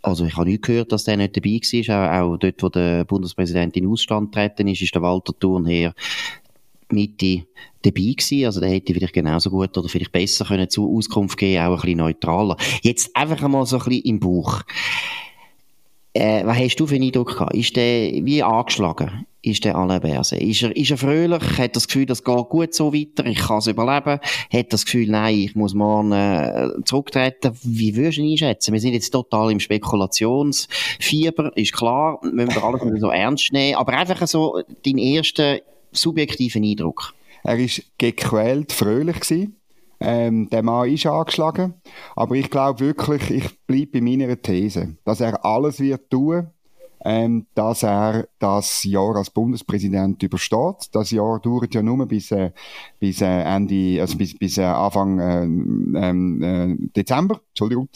Also 0.00 0.24
ich 0.24 0.36
habe 0.36 0.48
nicht 0.48 0.62
gehört, 0.62 0.92
dass 0.92 1.04
der 1.04 1.18
nicht 1.18 1.36
dabei 1.36 1.60
war. 1.60 2.20
Auch, 2.20 2.32
auch 2.32 2.36
dort, 2.38 2.62
wo 2.62 2.68
der 2.70 3.04
Bundespräsident 3.04 3.76
in 3.76 3.86
Ausstand 3.86 4.34
treten 4.34 4.66
ist, 4.66 4.80
ist 4.80 4.94
der 4.94 5.02
Walter 5.02 5.38
Thurn 5.38 5.66
her 5.66 5.89
Mitte 6.92 7.46
dabei 7.82 8.14
gewesen. 8.16 8.44
Also 8.44 8.60
der 8.60 8.70
hätte 8.70 8.94
vielleicht 8.94 9.14
genauso 9.14 9.50
gut 9.50 9.76
oder 9.76 9.88
vielleicht 9.88 10.12
besser 10.12 10.44
können 10.44 10.68
zu 10.68 10.96
Auskunft 10.96 11.38
geben, 11.38 11.62
auch 11.64 11.70
ein 11.70 11.80
bisschen 11.80 11.98
neutraler. 11.98 12.56
Jetzt 12.82 13.14
einfach 13.16 13.42
einmal 13.42 13.66
so 13.66 13.78
ein 13.78 13.84
bisschen 13.84 14.04
im 14.04 14.20
Buch. 14.20 14.62
Äh, 16.12 16.44
was 16.44 16.58
hast 16.58 16.76
du 16.76 16.86
für 16.86 16.96
einen 16.96 17.04
Eindruck 17.04 17.34
gehabt? 17.34 17.54
Ist 17.54 17.76
der 17.76 18.10
wie 18.24 18.42
angeschlagen? 18.42 19.26
Ist 19.42 19.64
der 19.64 19.76
Alain 19.76 20.00
Berset? 20.00 20.42
Ist 20.42 20.62
er, 20.62 20.76
ist 20.76 20.90
er 20.90 20.98
fröhlich? 20.98 21.56
Hat 21.56 21.76
das 21.76 21.86
Gefühl, 21.86 22.04
das 22.04 22.24
geht 22.24 22.48
gut 22.48 22.74
so 22.74 22.92
weiter? 22.92 23.24
Ich 23.26 23.38
kann 23.38 23.58
es 23.58 23.68
überleben? 23.68 24.18
Hat 24.52 24.72
das 24.72 24.84
Gefühl, 24.84 25.08
nein, 25.08 25.38
ich 25.38 25.54
muss 25.54 25.72
morgen 25.72 26.12
äh, 26.12 26.68
zurücktreten? 26.84 27.52
Wie 27.62 27.96
würdest 27.96 28.18
du 28.18 28.22
ihn 28.22 28.32
einschätzen? 28.32 28.72
Wir 28.72 28.80
sind 28.80 28.94
jetzt 28.94 29.10
total 29.10 29.52
im 29.52 29.60
Spekulationsfieber, 29.60 31.56
ist 31.56 31.72
klar. 31.72 32.18
Müssen 32.22 32.54
wir 32.54 32.64
alles 32.64 33.00
so 33.00 33.10
ernst 33.10 33.52
nehmen. 33.52 33.76
Aber 33.76 33.92
einfach 33.92 34.26
so 34.26 34.62
deinen 34.84 34.98
ersten 34.98 35.60
subjektiven 35.92 36.64
Eindruck? 36.64 37.14
Er 37.42 37.58
ist 37.58 37.82
gequält 37.98 38.72
fröhlich 38.72 39.20
gewesen. 39.20 39.56
Ähm, 40.00 40.48
der 40.48 40.62
Mann 40.62 40.88
ist 40.88 41.06
angeschlagen. 41.06 41.74
Aber 42.16 42.34
ich 42.34 42.50
glaube 42.50 42.80
wirklich, 42.80 43.30
ich 43.30 43.58
bleibe 43.66 43.92
bei 43.92 44.00
meiner 44.00 44.40
These, 44.40 44.96
dass 45.04 45.20
er 45.20 45.44
alles 45.44 45.78
wird 45.80 46.10
tun, 46.10 46.48
ähm, 47.04 47.46
dass 47.54 47.82
er 47.82 48.28
das 48.38 48.84
Jahr 48.84 49.16
als 49.16 49.30
Bundespräsident 49.30 50.22
übersteht. 50.22 50.88
Das 50.92 51.10
Jahr 51.10 51.38
dauert 51.40 51.74
ja 51.74 51.82
nur 51.82 52.06
bis, 52.06 52.30
äh, 52.30 52.50
bis 52.98 53.20
äh, 53.20 53.42
Ende, 53.42 54.00
also 54.00 54.16
bis, 54.16 54.38
bis 54.38 54.58
äh, 54.58 54.64
Anfang 54.64 55.18
äh, 55.18 55.42
ähm, 55.42 56.42
äh, 56.42 56.76
Dezember, 56.96 57.40
Entschuldigung. 57.50 57.88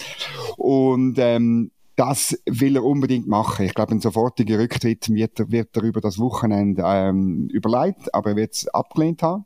Und 0.57 1.17
ähm, 1.19 1.71
das 1.97 2.39
will 2.47 2.77
er 2.77 2.85
unbedingt 2.85 3.29
machen. 3.29 3.67
Ich 3.67 3.75
glaube, 3.75 3.93
ein 3.93 4.01
sofortiger 4.01 4.59
Rücktritt 4.59 5.09
wird, 5.11 5.51
wird 5.51 5.77
er 5.77 5.83
über 5.83 6.01
das 6.01 6.19
Wochenende 6.19 6.83
ähm, 6.85 7.49
überlegt, 7.53 8.15
aber 8.15 8.31
er 8.31 8.37
wird 8.37 8.55
es 8.55 8.69
abgelehnt 8.69 9.23
haben. 9.23 9.45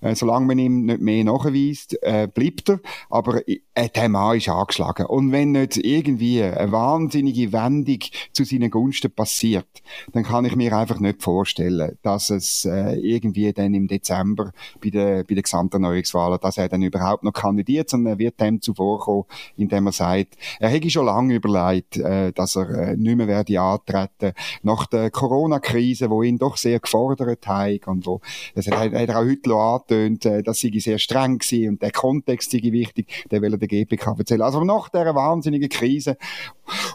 Äh, 0.00 0.14
solange 0.14 0.46
man 0.46 0.58
ihm 0.58 0.86
nicht 0.86 1.00
mehr 1.00 1.24
nachweist, 1.24 2.02
äh, 2.02 2.28
bleibt 2.32 2.70
er. 2.70 2.80
Aber 3.08 3.46
äh, 3.48 3.88
der 3.94 4.08
Mann 4.08 4.36
ist 4.36 4.48
angeschlagen. 4.48 5.06
Und 5.06 5.32
wenn 5.32 5.52
nicht 5.52 5.76
irgendwie 5.76 6.42
eine 6.42 6.72
wahnsinnige 6.72 7.52
Wendung 7.52 7.98
zu 8.32 8.44
seinen 8.44 8.70
Gunsten 8.70 9.10
passiert, 9.10 9.66
dann 10.12 10.24
kann 10.24 10.44
ich 10.44 10.56
mir 10.56 10.76
einfach 10.76 11.00
nicht 11.00 11.22
vorstellen, 11.22 11.98
dass 12.02 12.30
es 12.30 12.64
äh, 12.64 12.94
irgendwie 12.94 13.52
dann 13.52 13.74
im 13.74 13.88
Dezember 13.88 14.52
bei 14.82 14.90
den, 14.90 15.26
bei 15.26 15.34
den 15.34 15.42
Gesamterneuerungswahlen, 15.42 16.38
dass 16.40 16.58
er 16.58 16.68
dann 16.68 16.82
überhaupt 16.82 17.22
noch 17.22 17.32
kandidiert, 17.32 17.90
sondern 17.90 18.14
er 18.14 18.18
wird 18.18 18.40
dem 18.40 18.60
zuvorkommen, 18.60 19.24
indem 19.56 19.86
er 19.86 19.92
sagt, 19.92 20.36
er 20.58 20.68
hätte 20.68 20.90
schon 20.90 21.06
lange 21.06 21.34
überlegt, 21.34 21.96
äh, 21.96 22.32
dass 22.32 22.56
er 22.56 22.70
äh, 22.70 22.96
nicht 22.96 23.16
mehr 23.16 23.28
werde 23.28 23.60
antreten 23.60 24.32
nach 24.62 24.86
der 24.86 25.10
Corona-Krise, 25.10 26.10
wo 26.10 26.22
ihn 26.22 26.38
doch 26.38 26.56
sehr 26.56 26.80
gefordert 26.80 27.46
hat 27.46 27.86
und 27.86 28.06
wo, 28.06 28.20
das 28.54 28.66
hat, 28.66 28.92
hat 28.92 28.92
er 28.92 29.18
auch 29.18 29.24
heute 29.24 29.42
angetönt, 29.90 30.24
äh, 30.26 30.42
das 30.42 30.60
sei 30.60 30.70
sehr 30.78 30.98
streng 30.98 31.38
gewesen 31.38 31.70
und 31.70 31.82
der 31.82 31.90
Kontext 31.90 32.50
sei 32.50 32.60
wichtig, 32.62 33.24
der 33.30 33.42
will 33.42 33.52
er 33.52 33.58
der 33.58 33.68
GPK 33.68 34.14
erzählen. 34.18 34.42
Also 34.42 34.64
nach 34.64 34.88
dieser 34.88 35.14
wahnsinnigen 35.14 35.68
Krise 35.68 36.16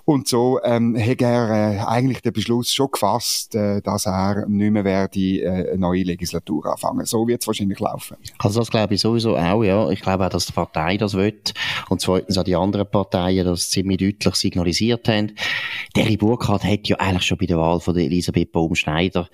und 0.06 0.28
so 0.28 0.60
ähm, 0.64 0.98
hat 0.98 1.22
er 1.22 1.50
äh, 1.50 1.80
eigentlich 1.80 2.22
den 2.22 2.34
Beschluss 2.34 2.74
schon 2.74 2.90
gefasst, 2.92 3.56
äh, 3.56 3.82
dass 3.82 4.06
er 4.06 4.46
nicht 4.48 4.72
mehr 4.72 4.84
werde 4.84 5.20
äh, 5.20 5.70
eine 5.72 5.78
neue 5.78 6.04
Legislatur 6.04 6.66
anfangen. 6.66 7.06
So 7.06 7.28
wird 7.28 7.42
es 7.42 7.48
wahrscheinlich 7.48 7.80
laufen. 7.80 8.18
Also 8.40 8.60
das 8.60 8.70
glaube 8.70 8.96
ich 8.96 9.02
sowieso 9.02 9.38
auch, 9.38 9.64
ja. 9.64 9.90
Ich 9.90 10.02
glaube 10.02 10.26
auch, 10.26 10.30
dass 10.30 10.46
die 10.46 10.54
Partei 10.54 10.98
das 10.98 11.14
will 11.14 11.26
und 11.90 12.02
zweitens 12.02 12.38
auch 12.38 12.44
die 12.44 12.56
anderen 12.56 12.90
Parteien 12.90 13.46
das 13.46 13.70
ziemlich 13.70 13.98
deutlich 13.98 14.36
signalisiert 14.36 15.08
haben. 15.08 15.34
Derry 15.96 16.18
Burkhardt 16.18 16.64
hat 16.64 16.88
ja 16.88 16.98
eigentlich 16.98 17.24
schon 17.24 17.38
bei 17.38 17.46
der 17.46 17.58
Wahl 17.58 17.80
von 17.80 17.96
Elisabeth 17.98 18.52
Baumschneider, 18.52 19.30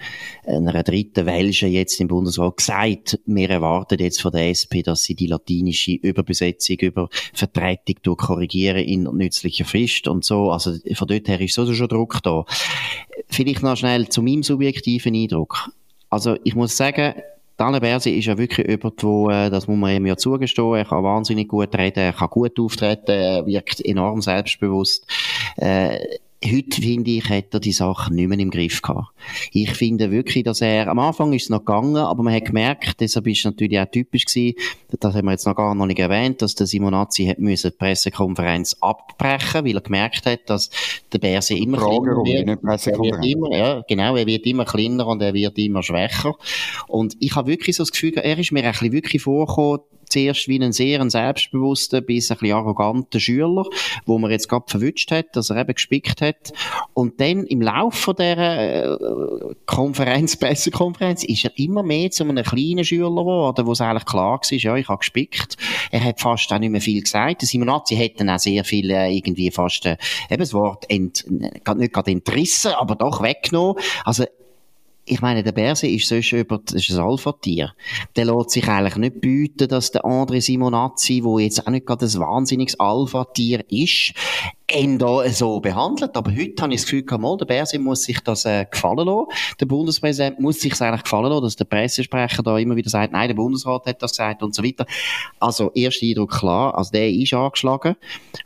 einer 0.45 0.83
dritten 0.83 1.25
Welsche 1.25 1.67
jetzt 1.67 1.99
im 1.99 2.07
Bundesrat, 2.07 2.57
gesagt, 2.57 3.19
wir 3.25 3.49
erwarten 3.49 3.99
jetzt 3.99 4.21
von 4.21 4.31
der 4.31 4.49
SP, 4.49 4.81
dass 4.83 5.03
sie 5.03 5.15
die 5.15 5.27
latinische 5.27 5.93
Überbesetzung 5.93 6.77
über 6.77 7.09
Vertretung 7.33 8.17
korrigieren 8.17 8.77
in 8.77 9.03
nützlicher 9.03 9.65
Frist 9.65 10.07
und 10.07 10.23
so. 10.23 10.30
Also 10.35 10.73
von 10.93 11.07
dort 11.07 11.27
her 11.27 11.41
ist 11.41 11.53
so 11.53 11.71
schon 11.73 11.87
Druck 11.87 12.19
da. 12.23 12.45
Vielleicht 13.27 13.63
noch 13.63 13.77
schnell 13.77 14.09
zu 14.09 14.21
meinem 14.21 14.43
subjektiven 14.43 15.15
Eindruck. 15.15 15.69
Also 16.09 16.37
ich 16.43 16.55
muss 16.55 16.75
sagen, 16.75 17.13
Daniel 17.57 17.79
Berse 17.81 18.09
ist 18.09 18.25
ja 18.25 18.37
wirklich 18.37 18.67
jemand, 18.67 19.03
wo, 19.03 19.29
äh, 19.29 19.49
das 19.49 19.67
muss 19.67 19.77
man 19.77 19.95
ihm 19.95 20.07
ja 20.07 20.17
zugestehen, 20.17 20.73
er 20.73 20.85
kann 20.85 21.03
wahnsinnig 21.03 21.47
gut 21.47 21.75
reden, 21.75 21.99
er 21.99 22.13
kann 22.13 22.29
gut 22.29 22.59
auftreten, 22.59 23.11
er 23.11 23.45
wirkt 23.45 23.85
enorm 23.85 24.21
selbstbewusst. 24.21 25.05
Äh, 25.57 25.99
Heute, 26.43 26.81
finde 26.81 27.11
ich, 27.11 27.29
hat 27.29 27.53
er 27.53 27.59
die 27.59 27.71
Sache 27.71 28.11
nicht 28.11 28.27
mehr 28.27 28.39
im 28.39 28.49
Griff 28.49 28.81
gehabt. 28.81 29.09
Ich 29.51 29.69
finde 29.71 30.09
wirklich, 30.09 30.43
dass 30.43 30.61
er, 30.61 30.87
am 30.87 30.97
Anfang 30.97 31.33
ist 31.33 31.43
es 31.43 31.49
noch 31.49 31.59
gegangen, 31.59 31.97
aber 31.97 32.23
man 32.23 32.33
hat 32.33 32.45
gemerkt, 32.45 32.99
deshalb 32.99 33.27
ist 33.27 33.39
es 33.39 33.45
natürlich 33.45 33.79
auch 33.79 33.85
typisch 33.85 34.25
gewesen, 34.25 34.57
das 34.99 35.13
haben 35.13 35.25
wir 35.25 35.33
jetzt 35.33 35.45
noch 35.45 35.55
gar 35.55 35.75
noch 35.75 35.85
nicht 35.85 35.99
erwähnt, 35.99 36.41
dass 36.41 36.55
der 36.55 36.65
Simonazzi 36.65 37.25
hat 37.25 37.37
müssen 37.37 37.69
die 37.69 37.77
Pressekonferenz 37.77 38.75
abbrechen, 38.81 39.65
weil 39.65 39.75
er 39.75 39.81
gemerkt 39.81 40.25
hat, 40.25 40.49
dass 40.49 40.71
der 41.13 41.19
Berse 41.19 41.55
immer 41.55 41.77
kleiner 41.77 42.17
wird. 42.23 42.47
Er 42.47 42.99
wird 42.99 43.25
immer, 43.25 43.55
ja, 43.55 43.83
genau, 43.87 44.15
er 44.15 44.25
wird 44.25 44.45
immer 44.47 44.65
kleiner 44.65 45.05
und 45.05 45.21
er 45.21 45.35
wird 45.35 45.59
immer 45.59 45.83
schwächer. 45.83 46.33
Und 46.87 47.15
ich 47.19 47.35
habe 47.35 47.51
wirklich 47.51 47.75
so 47.75 47.83
das 47.83 47.91
Gefühl, 47.91 48.13
er 48.15 48.39
ist 48.39 48.51
mir 48.51 48.63
ein 48.63 48.71
bisschen 48.71 48.91
wirklich 48.91 49.21
vorgekommen, 49.21 49.81
zuerst 50.11 50.47
wie 50.47 50.59
ein 50.59 50.71
sehr 50.71 51.09
selbstbewusster, 51.09 52.01
bis 52.01 52.31
ein 52.31 52.37
bisschen 52.37 52.55
arroganter 52.55 53.19
Schüler, 53.19 53.65
wo 54.05 54.17
man 54.17 54.31
jetzt 54.31 54.49
gerade 54.49 54.65
verwünscht 54.67 55.11
hat, 55.11 55.35
dass 55.35 55.49
er 55.49 55.57
eben 55.57 55.73
gespickt 55.73 56.21
hat. 56.21 56.53
Und 56.93 57.19
dann 57.19 57.45
im 57.45 57.61
Laufe 57.61 58.13
dieser 58.13 58.93
äh, 58.93 59.55
Konferenz, 59.65 60.35
Pressekonferenz, 60.39 61.23
ist 61.23 61.45
er 61.45 61.51
immer 61.57 61.83
mehr 61.83 62.11
zu 62.11 62.23
einem 62.23 62.43
kleinen 62.43 62.83
Schüler 62.83 63.09
geworden, 63.09 63.65
wo 63.65 63.71
es 63.71 63.81
eigentlich 63.81 64.05
klar 64.05 64.39
war, 64.39 64.57
ja, 64.57 64.75
ich 64.75 64.87
habe 64.87 64.99
gespickt. 64.99 65.57
Er 65.91 66.03
hat 66.03 66.19
fast 66.19 66.51
auch 66.51 66.59
nicht 66.59 66.69
mehr 66.69 66.81
viel 66.81 67.01
gesagt. 67.01 67.41
Der 67.41 67.47
Simonazzi 67.47 67.95
hat 67.95 68.19
dann 68.19 68.29
auch 68.29 68.39
sehr 68.39 68.63
viel 68.63 68.91
äh, 68.91 69.15
irgendwie 69.15 69.51
fast, 69.51 69.85
äh, 69.85 69.97
eben 70.29 70.39
das 70.39 70.53
Wort 70.53 70.89
ent, 70.89 71.25
nicht 71.29 71.63
gerade 71.63 72.11
entrissen, 72.11 72.73
aber 72.73 72.95
doch 72.95 73.21
weggenommen. 73.21 73.81
Also 74.05 74.25
ich 75.11 75.21
meine, 75.21 75.43
der 75.43 75.51
Berse 75.51 75.87
ist 75.87 76.07
sonst 76.07 76.31
über, 76.31 76.59
das 76.59 76.87
ist 76.87 76.91
ein 76.91 77.03
Alpha-Tier. 77.03 77.73
Der 78.15 78.23
lässt 78.23 78.51
sich 78.51 78.65
eigentlich 78.69 78.95
nicht 78.95 79.19
bieten, 79.19 79.67
dass 79.67 79.91
der 79.91 80.05
André 80.05 80.39
Simonazzi, 80.39 81.21
wo 81.21 81.37
jetzt 81.37 81.67
auch 81.67 81.69
nicht 81.69 81.85
gerade 81.85 82.05
ein 82.05 82.13
wahnsinniges 82.13 82.79
Alpha-Tier 82.79 83.65
ist, 83.69 84.13
ihn 84.73 84.97
da 84.97 85.27
so 85.29 85.59
behandelt. 85.59 86.15
Aber 86.15 86.31
heute 86.31 86.63
habe 86.63 86.73
ich 86.73 86.79
das 86.79 86.89
Gefühl, 86.89 87.03
mal, 87.19 87.35
der 87.35 87.45
Berse 87.45 87.77
muss 87.77 88.03
sich 88.03 88.21
das 88.21 88.45
äh, 88.45 88.65
gefallen 88.71 89.05
lassen. 89.05 89.25
Der 89.59 89.65
Bundespräsident 89.65 90.39
muss 90.39 90.61
sich 90.61 90.79
eigentlich 90.81 91.03
gefallen 91.03 91.29
lassen, 91.29 91.43
dass 91.43 91.57
der 91.57 91.65
Pressesprecher 91.65 92.41
da 92.41 92.57
immer 92.57 92.77
wieder 92.77 92.89
sagt, 92.89 93.11
nein, 93.11 93.27
der 93.27 93.35
Bundesrat 93.35 93.85
hat 93.87 94.01
das 94.01 94.11
gesagt 94.11 94.41
und 94.43 94.55
so 94.55 94.63
weiter. 94.63 94.85
Also, 95.41 95.71
erster 95.73 96.05
Eindruck 96.05 96.31
klar, 96.31 96.77
also 96.77 96.91
der 96.91 97.09
ist 97.09 97.33
angeschlagen. 97.33 97.97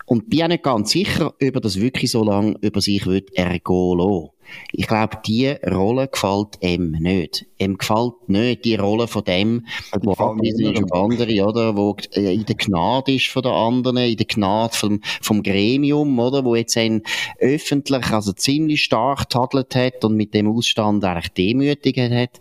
Und 0.08 0.32
bin 0.32 0.42
auch 0.42 0.48
nicht 0.48 0.64
ganz 0.64 0.90
sicher, 0.90 1.28
ob 1.28 1.42
er 1.42 1.62
das 1.62 1.80
wirklich 1.80 2.10
so 2.10 2.24
lange 2.24 2.56
über 2.62 2.82
sich 2.82 3.06
wird 3.06 3.32
ergehen 3.36 4.00
lassen. 4.00 4.30
Ich 4.72 4.88
glaube, 4.88 5.18
die 5.26 5.48
Rolle 5.48 6.08
gefällt 6.08 6.58
ihm 6.62 6.92
nicht. 6.92 7.46
Ihm 7.58 7.78
gefällt 7.78 8.14
nicht 8.28 8.66
die 8.66 8.76
Rolle 8.76 9.08
von 9.08 9.24
dem, 9.24 9.66
ist 9.92 10.06
auf 10.06 10.20
andere, 10.20 11.46
oder? 11.46 11.76
Wo 11.76 11.96
äh, 12.16 12.34
in 12.34 12.46
der 12.46 12.56
Gnade 12.56 13.14
ist 13.14 13.28
von 13.28 13.44
der 13.44 13.54
anderen, 13.54 13.98
in 13.98 14.18
der 14.18 14.26
Gnade 14.26 14.76
vom, 14.76 15.02
vom 15.22 15.44
Gremium, 15.44 16.18
oder? 16.20 16.44
Wo 16.44 16.56
jetzt 16.56 16.78
einen 16.78 17.04
öffentlich, 17.40 18.12
also 18.12 18.34
ziemlich 18.34 18.84
stark 18.84 19.30
tadelt 19.30 19.76
hat 19.76 20.04
und 20.04 20.16
mit 20.16 20.34
dem 20.34 20.48
Ausstand 20.48 21.04
eigentlich 21.04 21.30
demütigt 21.34 22.12
hat. 22.12 22.40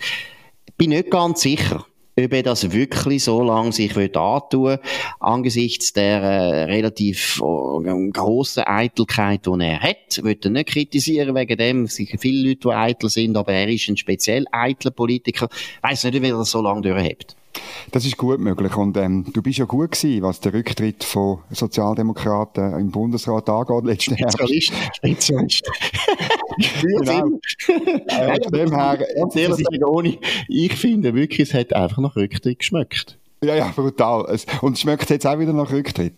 Bin 0.77 0.91
nicht 0.91 1.11
ganz 1.11 1.43
sicher 1.43 1.87
ob 2.19 2.33
er 2.33 2.43
das 2.43 2.71
wirklich 2.73 3.25
so 3.25 3.43
lange 3.43 3.73
sich 3.73 3.95
will 3.97 4.11
antun 4.17 4.79
angesichts 5.21 5.93
der 5.93 6.23
äh, 6.23 6.65
relativ 6.65 7.41
äh, 7.41 8.11
grossen 8.11 8.65
Eitelkeit, 8.65 9.47
die 9.47 9.61
er 9.61 9.81
hat. 9.81 9.97
Ich 10.17 10.23
will 10.23 10.39
ihn 10.45 10.53
nicht 10.53 10.69
kritisieren 10.69 11.35
wegen 11.35 11.57
dem. 11.57 11.85
Es 11.85 11.97
sind 11.97 12.11
viele 12.21 12.49
Leute, 12.49 12.69
die 12.69 12.75
eitel 12.75 13.11
sind, 13.11 13.37
aber 13.37 13.53
er 13.53 13.69
ist 13.69 13.89
ein 13.89 13.97
speziell 13.97 14.47
eitler 14.53 14.91
Politiker. 14.91 15.49
Ich 15.51 15.83
weiss 15.83 16.05
nicht, 16.05 16.21
wie 16.23 16.29
er 16.29 16.39
das 16.39 16.51
so 16.51 16.61
lange 16.61 16.83
durchhebt. 16.83 17.37
Das 17.91 18.05
ist 18.05 18.17
gut 18.17 18.41
möglich. 18.41 18.77
Und 18.77 18.97
ähm, 18.97 19.25
du 19.33 19.43
bist 19.43 19.59
ja 19.59 19.65
gut 19.65 19.93
gewesen, 19.93 20.23
was 20.23 20.41
der 20.41 20.55
Rücktritt 20.55 21.05
von 21.05 21.41
Sozialdemokraten 21.51 22.79
im 22.79 22.91
Bundesrat 22.91 23.49
angeht, 23.49 23.85
letzten 23.85 24.15
Herbst. 24.17 24.39
Spezialist. 24.39 24.73
Spezialist. 24.97 25.71
genau. 26.83 27.21
von 27.21 28.53
dem 28.53 28.75
her, 28.75 28.99
ohne, 29.87 30.19
ich 30.49 30.73
finde 30.75 31.15
wirklich, 31.15 31.49
es 31.49 31.55
hat 31.55 31.75
einfach 31.75 31.99
nach 31.99 32.17
Rücktritt 32.17 32.59
geschmeckt. 32.61 33.19
Ja, 33.45 33.55
ja, 33.57 33.73
brutal. 33.75 34.39
Und 34.63 34.79
schmeckt 34.79 35.05
es 35.05 35.09
jetzt 35.11 35.27
auch 35.27 35.39
wieder 35.39 35.53
nach 35.53 35.71
Rücktritt? 35.71 36.15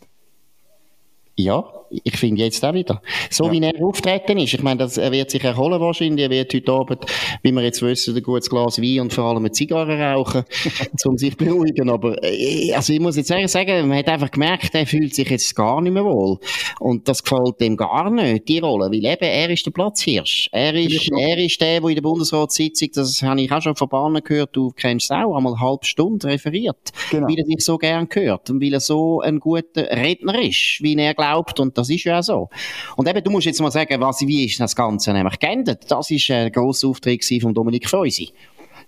Ja, 1.38 1.64
ich 1.90 2.16
finde 2.16 2.42
jetzt 2.42 2.64
auch 2.64 2.74
wieder. 2.74 3.00
So 3.30 3.46
ja. 3.46 3.52
wie 3.52 3.62
er 3.62 3.84
auftreten 3.84 4.38
ist. 4.38 4.54
Ich 4.54 4.62
meine, 4.62 4.78
das, 4.78 4.96
er 4.96 5.12
wird 5.12 5.30
sich 5.30 5.44
erholen 5.44 5.80
wahrscheinlich. 5.80 6.24
Er 6.24 6.30
wird 6.30 6.52
heute 6.54 6.72
Abend, 6.72 7.04
wie 7.42 7.52
wir 7.52 7.62
jetzt 7.62 7.82
wissen, 7.82 8.16
ein 8.16 8.22
gutes 8.22 8.48
Glas 8.50 8.80
Wein 8.80 9.00
und 9.00 9.12
vor 9.12 9.24
allem 9.24 9.38
eine 9.38 9.52
Zigarre 9.52 9.98
rauchen, 9.98 10.44
um 11.04 11.18
sich 11.18 11.36
beruhigen. 11.36 11.90
Aber, 11.90 12.16
äh, 12.22 12.72
also 12.72 12.92
ich 12.92 13.00
muss 13.00 13.16
jetzt 13.16 13.28
sagen, 13.28 13.88
man 13.88 13.98
hat 13.98 14.08
einfach 14.08 14.30
gemerkt, 14.30 14.74
er 14.74 14.86
fühlt 14.86 15.14
sich 15.14 15.28
jetzt 15.28 15.54
gar 15.54 15.80
nicht 15.80 15.92
mehr 15.92 16.04
wohl. 16.04 16.38
Und 16.80 17.06
das 17.08 17.22
gefällt 17.22 17.60
ihm 17.60 17.76
gar 17.76 18.10
nicht, 18.10 18.48
die 18.48 18.58
Rolle. 18.58 18.86
Weil 18.90 19.04
eben, 19.04 19.24
er 19.24 19.50
ist 19.50 19.66
der 19.66 19.72
Platzhirsch. 19.72 20.48
Er 20.52 20.74
ist, 20.74 21.10
er 21.12 21.38
ist 21.38 21.60
der, 21.60 21.80
der 21.80 21.88
in 21.90 21.94
der 21.94 22.02
Bundesratssitzung, 22.02 22.88
das 22.94 23.22
habe 23.22 23.40
ich 23.40 23.52
auch 23.52 23.62
schon 23.62 23.76
von 23.76 23.88
Bahnen 23.88 24.22
gehört, 24.24 24.56
du 24.56 24.70
kennst 24.70 25.06
es 25.06 25.10
auch, 25.10 25.36
einmal 25.36 25.52
eine 25.52 25.60
halbe 25.60 25.84
Stunde 25.84 26.28
referiert. 26.28 26.92
Genau. 27.10 27.28
Weil 27.28 27.38
er 27.38 27.44
sich 27.44 27.60
so 27.60 27.76
gern 27.76 28.08
gehört. 28.08 28.50
Und 28.50 28.62
weil 28.62 28.72
er 28.72 28.80
so 28.80 29.20
ein 29.20 29.38
guter 29.38 29.82
Redner 29.90 30.40
ist, 30.40 30.78
wie 30.80 30.96
er 30.96 31.14
glaubt. 31.14 31.25
Und 31.34 31.76
das 31.78 31.90
ist 31.90 32.04
ja 32.04 32.18
auch 32.18 32.22
so. 32.22 32.48
Und 32.96 33.08
eben, 33.08 33.22
du 33.22 33.30
musst 33.30 33.46
jetzt 33.46 33.60
mal 33.60 33.70
sagen, 33.70 34.00
was, 34.00 34.20
wie 34.20 34.44
ist 34.44 34.60
das 34.60 34.74
Ganze 34.74 35.12
nämlich 35.12 35.38
geendet? 35.38 35.84
Das 35.88 36.10
ist 36.10 36.30
ein 36.30 36.52
grosser 36.52 36.88
Auftritt 36.88 37.24
von 37.40 37.54
Dominik 37.54 37.88
Feusi. 37.88 38.32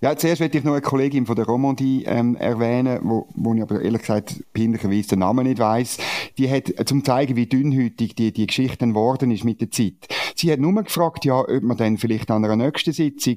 Ja, 0.01 0.15
zuerst 0.15 0.39
möchte 0.39 0.57
ich 0.57 0.63
noch 0.63 0.71
eine 0.71 0.81
Kollegin 0.81 1.25
von 1.25 1.35
der 1.35 1.45
Romandie 1.45 2.05
ähm, 2.05 2.37
erwähnen, 2.37 2.99
wo, 3.03 3.27
wo 3.35 3.53
ich 3.53 3.61
aber 3.61 3.81
ehrlich 3.81 3.99
gesagt 3.99 4.35
peinlicherweise 4.53 5.09
den 5.09 5.19
Namen 5.19 5.45
nicht 5.45 5.59
weiss. 5.59 5.97
Die 6.37 6.49
hat, 6.49 6.69
äh, 6.69 6.85
zum 6.85 7.03
zeigen, 7.03 7.35
wie 7.35 7.47
dünnhütig 7.47 8.15
die, 8.15 8.31
die 8.31 8.47
Geschichte 8.47 8.87
geworden 8.87 9.29
ist 9.31 9.43
mit 9.43 9.59
der 9.59 9.71
Zeit. 9.71 10.07
Sie 10.35 10.51
hat 10.51 10.59
nur 10.59 10.73
gefragt, 10.83 11.25
ja, 11.25 11.39
ob 11.39 11.63
man 11.63 11.77
dann 11.77 11.97
vielleicht 11.97 12.31
an 12.31 12.45
einer 12.45 12.55
nächsten 12.55 12.93
Sitzung 12.93 13.35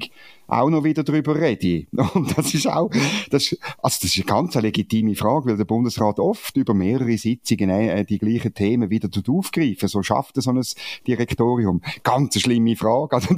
auch 0.52 0.68
noch 0.68 0.84
wieder 0.84 1.02
darüber 1.02 1.34
rede. 1.34 1.86
Und 2.14 2.36
das 2.36 2.54
ist 2.54 2.66
auch, 2.66 2.90
das, 3.30 3.56
also 3.82 3.98
das 4.02 4.04
ist 4.04 4.16
eine 4.16 4.24
ganz 4.26 4.54
legitime 4.54 5.14
Frage, 5.14 5.46
weil 5.46 5.56
der 5.56 5.64
Bundesrat 5.64 6.18
oft 6.18 6.56
über 6.56 6.74
mehrere 6.74 7.16
Sitzungen 7.16 7.70
äh, 7.70 8.04
die 8.04 8.18
gleichen 8.18 8.52
Themen 8.54 8.90
wieder 8.90 9.08
aufgreifen. 9.28 9.88
So 9.88 10.02
schafft 10.02 10.36
er 10.36 10.42
so 10.42 10.50
ein 10.50 10.62
Direktorium. 11.06 11.80
Ganz 12.02 12.36
eine 12.36 12.40
schlimme 12.40 12.76
Frage. 12.76 13.02
Also, 13.22 13.34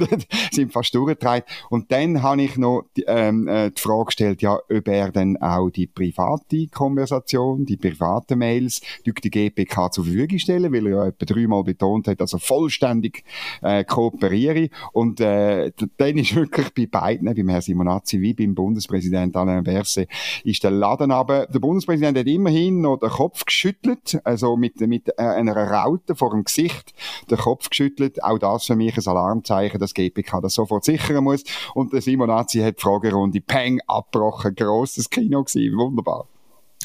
sind 0.51 0.71
fast 0.71 0.95
durchgetragen. 0.95 1.43
Und 1.69 1.91
dann 1.91 2.23
habe 2.23 2.41
ich 2.41 2.57
noch 2.57 2.85
die, 2.95 3.03
ähm, 3.07 3.47
äh, 3.47 3.71
die 3.71 3.81
Frage 3.81 4.05
gestellt, 4.05 4.41
ja, 4.41 4.55
ob 4.55 4.87
er 4.87 5.11
dann 5.11 5.37
auch 5.37 5.69
die 5.69 5.87
private 5.87 6.67
Konversation, 6.67 7.65
die 7.65 7.77
privaten 7.77 8.39
Mails 8.39 8.81
durch 9.03 9.19
die 9.21 9.29
GPK 9.29 9.91
zur 9.91 10.05
Verfügung 10.05 10.39
stellen, 10.39 10.73
weil 10.73 10.87
er 10.87 10.91
ja 10.91 11.05
etwa 11.07 11.25
dreimal 11.25 11.63
betont 11.63 12.07
hat, 12.07 12.19
er 12.19 12.27
vollständig 12.27 13.23
äh, 13.61 13.83
kooperiere. 13.83 14.69
Und 14.93 15.19
äh, 15.19 15.71
dann 15.97 16.17
ist 16.17 16.35
wirklich 16.35 16.73
bei 16.73 16.85
beiden, 16.85 17.33
beim 17.33 17.49
Herrn 17.49 17.61
Simonazzi 17.61 18.21
wie 18.21 18.33
beim 18.33 18.55
Bundespräsident 18.55 19.35
Alain 19.35 19.63
Berset, 19.63 20.09
ist 20.43 20.63
der 20.63 20.71
Laden 20.71 21.11
aber, 21.11 21.47
der 21.47 21.59
Bundespräsident 21.59 22.17
hat 22.17 22.27
immerhin 22.27 22.81
noch 22.81 22.97
den 22.97 23.09
Kopf 23.09 23.45
geschüttelt, 23.45 24.19
also 24.23 24.57
mit, 24.57 24.79
mit 24.81 25.09
äh, 25.17 25.21
einer 25.21 25.55
Raute 25.55 26.15
vor 26.15 26.31
dem 26.31 26.43
Gesicht 26.43 26.93
den 27.29 27.37
Kopf 27.37 27.69
geschüttelt. 27.69 28.23
Auch 28.23 28.37
das 28.37 28.65
für 28.65 28.75
mich 28.75 28.97
ein 28.97 29.07
Alarmzeichen, 29.07 29.79
dass 29.79 29.93
GPK 29.93 30.41
das 30.41 30.53
sofort 30.55 30.83
sichern 30.85 31.23
muss. 31.23 31.43
Und 31.73 31.93
der 31.93 32.01
Simonazzi 32.01 32.59
hat 32.59 32.77
die 32.77 32.81
Fragerunde 32.81 33.41
Peng 33.41 33.79
abgebrochen. 33.87 34.55
Grosses 34.55 35.09
Kino 35.09 35.43
gewesen. 35.43 35.77
Wunderbar. 35.77 36.27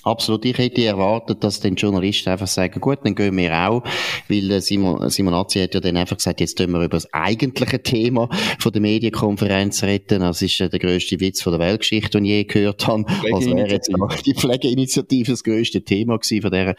Absolut. 0.02 0.44
Ich 0.46 0.56
hätte 0.56 0.84
erwartet, 0.84 1.44
dass 1.44 1.60
den 1.60 1.74
Journalisten 1.74 2.30
einfach 2.30 2.46
sagen, 2.46 2.80
gut, 2.80 3.00
dann 3.04 3.14
gehen 3.14 3.36
wir 3.36 3.52
auch, 3.68 3.82
weil 4.28 4.60
Simon, 4.62 5.10
Simonazzi 5.10 5.60
hat 5.60 5.74
ja 5.74 5.80
dann 5.80 5.96
einfach 5.96 6.16
gesagt, 6.16 6.40
jetzt 6.40 6.56
tun 6.56 6.70
wir 6.70 6.78
über 6.80 6.96
das 6.96 7.12
eigentliche 7.12 7.82
Thema 7.82 8.28
von 8.58 8.72
der 8.72 8.80
Medienkonferenz 8.80 9.82
reden. 9.82 10.20
Das 10.20 10.40
ist 10.40 10.60
äh, 10.60 10.70
der 10.70 10.78
grösste 10.78 11.20
Witz 11.20 11.42
von 11.42 11.52
der 11.52 11.60
Weltgeschichte, 11.60 12.10
den 12.12 12.24
ich 12.24 12.30
je 12.30 12.44
gehört 12.44 12.86
habe. 12.86 13.04
Also 13.32 13.54
wäre 13.54 13.68
jetzt 13.68 13.90
die 14.26 14.34
Pflegeinitiative 14.34 15.32
das 15.32 15.44
grösste 15.44 15.82
Thema 15.82 16.18
gewesen 16.18 16.42
von 16.42 16.50
dieser 16.50 16.74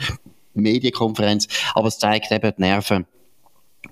Medienkonferenz. 0.54 1.48
Aber 1.76 1.90
es 1.90 2.00
zeigt 2.00 2.32
eben 2.32 2.54
die 2.58 2.62
Nerven 2.62 3.06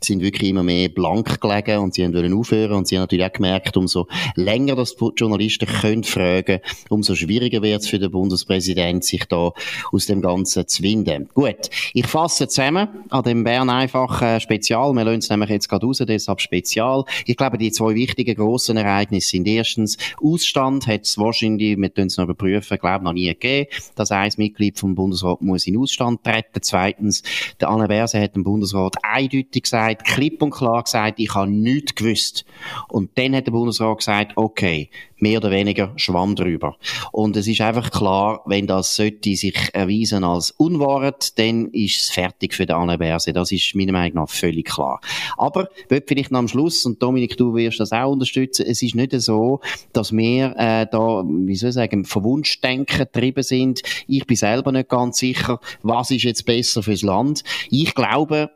sind 0.02 0.22
wirklich 0.22 0.50
immer 0.50 0.64
mehr 0.64 0.90
blank 0.90 1.42
gelegen 1.42 1.80
und 1.80 1.94
sie 1.94 2.14
wollen 2.14 2.34
aufhören 2.34 2.74
und 2.74 2.88
sie 2.88 2.96
haben 2.96 3.04
natürlich 3.04 3.26
auch 3.26 3.34
gemerkt, 3.34 3.76
umso 3.76 4.08
länger 4.36 4.76
das 4.76 4.96
Journalisten 5.16 5.66
können 5.66 6.04
fragen, 6.04 6.60
umso 6.90 7.16
schwieriger 7.16 7.62
wird 7.62 7.82
es 7.82 7.88
für 7.88 8.00
den 8.00 8.12
Bundespräsident, 8.12 9.04
sich 9.04 9.26
da 9.26 9.52
aus 9.92 10.06
dem 10.06 10.22
Ganzen 10.22 10.68
zu 10.68 10.84
winden. 10.84 11.30
Gut, 11.34 11.70
ich 11.94 12.08
fasse 12.08 12.48
zusammen 12.48 12.88
an 13.10 13.24
dem 13.24 13.44
Bern 13.44 13.70
einfach 13.70 14.22
äh, 14.22 14.40
Spezial. 14.40 14.94
Wir 14.94 15.04
lassen 15.04 15.20
es 15.20 15.30
nämlich 15.30 15.50
jetzt 15.50 15.68
gerade 15.68 15.86
raus, 15.86 16.04
deshalb 16.08 16.42
Spezial. 16.42 17.04
Ich 17.26 17.36
glaube, 17.36 17.58
die 17.58 17.72
zwei 17.72 17.96
wichtigen 17.96 18.36
grossen 18.36 18.78
Ereignisse 18.78 19.30
sind 19.30 19.48
erstens, 19.48 19.98
Ausstand 20.24 20.88
hat 20.88 21.02
es 21.02 21.18
wahrscheinlich, 21.18 21.78
wir 21.78 21.90
können 21.90 22.08
es 22.08 22.18
noch 22.18 22.26
überprüfen, 22.26 22.78
glaube 22.78 23.04
noch 23.04 23.14
nie 23.14 23.28
gegeben, 23.28 23.70
dass 23.96 24.12
ein 24.12 24.32
Mitglied 24.38 24.80
vom 24.80 24.96
Bundesrat 24.96 25.42
muss 25.42 25.68
in 25.68 25.78
Ausstand 25.78 26.24
treten. 26.24 26.62
Zweitens, 26.62 27.24
der 27.60 27.70
Anne 27.70 27.88
Berse 27.88 28.22
hat 28.22 28.36
dem 28.36 28.44
Bundesrat 28.44 28.96
eindeutig 29.02 29.64
gesagt, 29.64 29.79
gesagt, 29.80 30.06
klipp 30.06 30.42
und 30.42 30.52
klar 30.52 30.84
gesagt, 30.84 31.20
ich 31.20 31.34
habe 31.34 31.50
nichts 31.50 31.96
gewusst. 31.96 32.46
Und 32.90 33.18
dann 33.18 33.36
hat 33.36 33.48
der 33.48 33.52
Bundesrat 33.52 33.98
gesagt, 33.98 34.34
okay, 34.36 34.90
mehr 35.18 35.40
oder 35.40 35.52
weniger 35.52 35.92
Schwamm 35.96 36.36
drüber. 36.36 36.78
Und 37.12 37.36
es 37.36 37.48
ist 37.48 37.62
einfach 37.62 37.92
klar, 37.92 38.42
wenn 38.46 38.68
das 38.68 38.96
sollte 38.96 39.36
sich 39.36 39.56
erweisen 39.74 40.24
als 40.24 40.52
Unwahrheit, 40.52 41.38
dann 41.38 41.68
ist 41.72 42.04
es 42.04 42.10
fertig 42.10 42.54
für 42.54 42.66
den 42.66 42.76
Alain 42.76 43.00
Berset. 43.00 43.36
Das 43.36 43.52
ist 43.52 43.76
meiner 43.76 43.92
Meinung 43.92 44.16
nach 44.16 44.30
völlig 44.30 44.68
klar. 44.68 45.02
Aber, 45.38 45.70
wird 45.90 46.08
vielleicht 46.08 46.32
noch 46.32 46.40
am 46.40 46.48
Schluss, 46.48 46.86
und 46.86 47.02
Dominik, 47.02 47.38
du 47.38 47.54
wirst 47.56 47.80
das 47.80 47.92
auch 47.92 48.12
unterstützen, 48.12 48.66
es 48.68 48.82
ist 48.82 48.96
nicht 48.96 49.14
so, 49.22 49.60
dass 49.94 50.12
wir 50.12 50.56
äh, 50.58 50.88
da, 50.90 51.24
wie 51.26 51.56
soll 51.56 51.70
ich 51.70 51.76
sagen, 51.76 52.06
Verwunschdenken 52.06 53.00
getrieben 53.00 53.44
sind. 53.44 53.82
Ich 54.08 54.26
bin 54.26 54.38
selber 54.38 54.72
nicht 54.72 54.90
ganz 54.90 55.18
sicher, 55.18 55.60
was 55.84 56.12
ist 56.12 56.24
jetzt 56.24 56.46
besser 56.46 56.84
fürs 56.84 57.02
Land. 57.02 57.44
Ich 57.70 57.94
glaube, 57.94 58.52